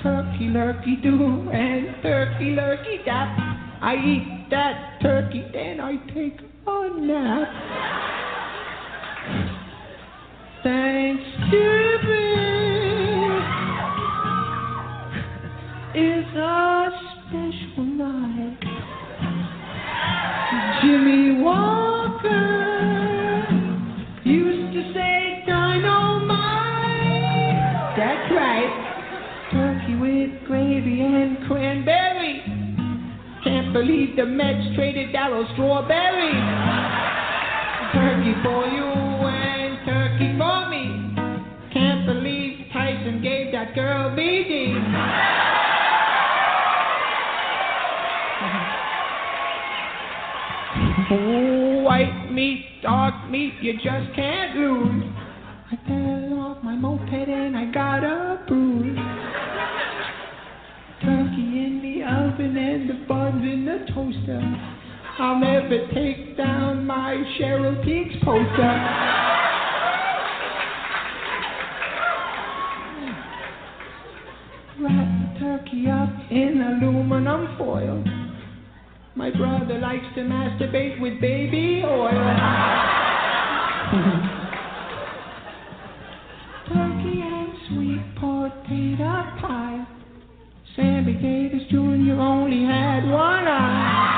Turkey 0.00 0.46
lurkey 0.46 1.02
do 1.02 1.50
and 1.50 2.02
turkey 2.02 2.54
lurkey 2.54 3.04
dap. 3.04 3.36
I 3.82 3.96
eat 3.96 4.46
that 4.50 5.00
turkey, 5.02 5.44
then 5.52 5.80
I 5.80 5.96
take 6.14 6.38
a 6.68 6.88
nap. 7.00 7.48
Thanksgiving 10.62 11.90
is 15.96 16.26
a 16.36 16.90
special 17.26 17.84
night. 17.84 18.79
Jimmie 20.82 21.42
Walker 21.42 22.30
used 24.24 24.72
to 24.72 24.94
say 24.94 25.44
dynamite. 25.46 26.38
That's 27.98 28.32
right. 28.32 28.72
Turkey 29.52 29.96
with 29.96 30.46
gravy 30.46 31.02
and 31.02 31.46
cranberry. 31.46 32.42
Can't 33.44 33.74
believe 33.74 34.16
the 34.16 34.24
Mets 34.24 34.74
traded 34.74 35.14
Darryl 35.14 35.44
Strawberry. 35.52 36.32
Turkey 37.92 38.34
for 38.42 38.64
you 38.64 38.88
and 39.28 39.84
turkey 39.84 40.32
for 40.38 40.68
me. 40.70 41.14
Can't 41.74 42.06
believe 42.06 42.66
Tyson 42.72 43.20
gave 43.22 43.52
that 43.52 43.74
girl 43.74 44.16
BD. 44.16 45.59
White 51.82 52.30
meat, 52.30 52.82
dark 52.82 53.30
meat, 53.30 53.54
you 53.62 53.72
just 53.74 54.14
can't 54.14 54.54
lose. 54.54 55.04
I 55.72 55.76
fell 55.86 56.38
off 56.40 56.62
my 56.62 56.76
moped 56.76 57.08
and 57.08 57.56
I 57.56 57.72
got 57.72 58.04
a 58.04 58.44
bruise. 58.46 58.98
Turkey 61.02 61.64
in 61.64 61.80
the 61.82 62.04
oven 62.04 62.56
and 62.56 62.90
the 62.90 63.06
buns 63.08 63.42
in 63.42 63.64
the 63.64 63.92
toaster. 63.94 64.40
I'll 65.18 65.40
never 65.40 65.88
take 65.94 66.36
down 66.36 66.86
my 66.86 67.16
Cheryl 67.38 67.82
Tiegs 67.84 68.22
poster. 68.22 68.76
Wrap 74.80 75.34
the 75.34 75.40
turkey 75.40 75.88
up 75.88 76.30
in 76.30 76.60
aluminum 76.60 77.56
foil. 77.56 78.09
My 79.16 79.30
brother 79.30 79.78
likes 79.78 80.06
to 80.14 80.20
masturbate 80.20 81.00
with 81.00 81.20
baby 81.20 81.82
oil. 81.84 82.10
turkey 86.68 87.20
and 87.20 87.52
sweet 87.68 88.04
potato 88.14 89.24
pie. 89.40 89.84
Sammy 90.76 91.14
Davis 91.14 91.66
Jr. 91.70 92.20
only 92.20 92.62
had 92.64 93.04
one 93.10 93.48
eye. 93.48 94.16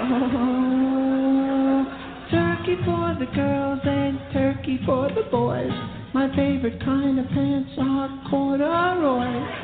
Oh, 0.00 1.84
turkey 2.30 2.76
for 2.84 3.16
the 3.18 3.26
girls 3.34 3.80
and 3.84 4.20
turkey 4.32 4.78
for 4.86 5.08
the 5.08 5.22
boys. 5.28 5.72
My 6.14 6.28
favorite 6.36 6.78
kind 6.84 7.18
of 7.18 7.26
pants 7.30 7.72
are 7.78 8.22
corduroy. 8.30 9.61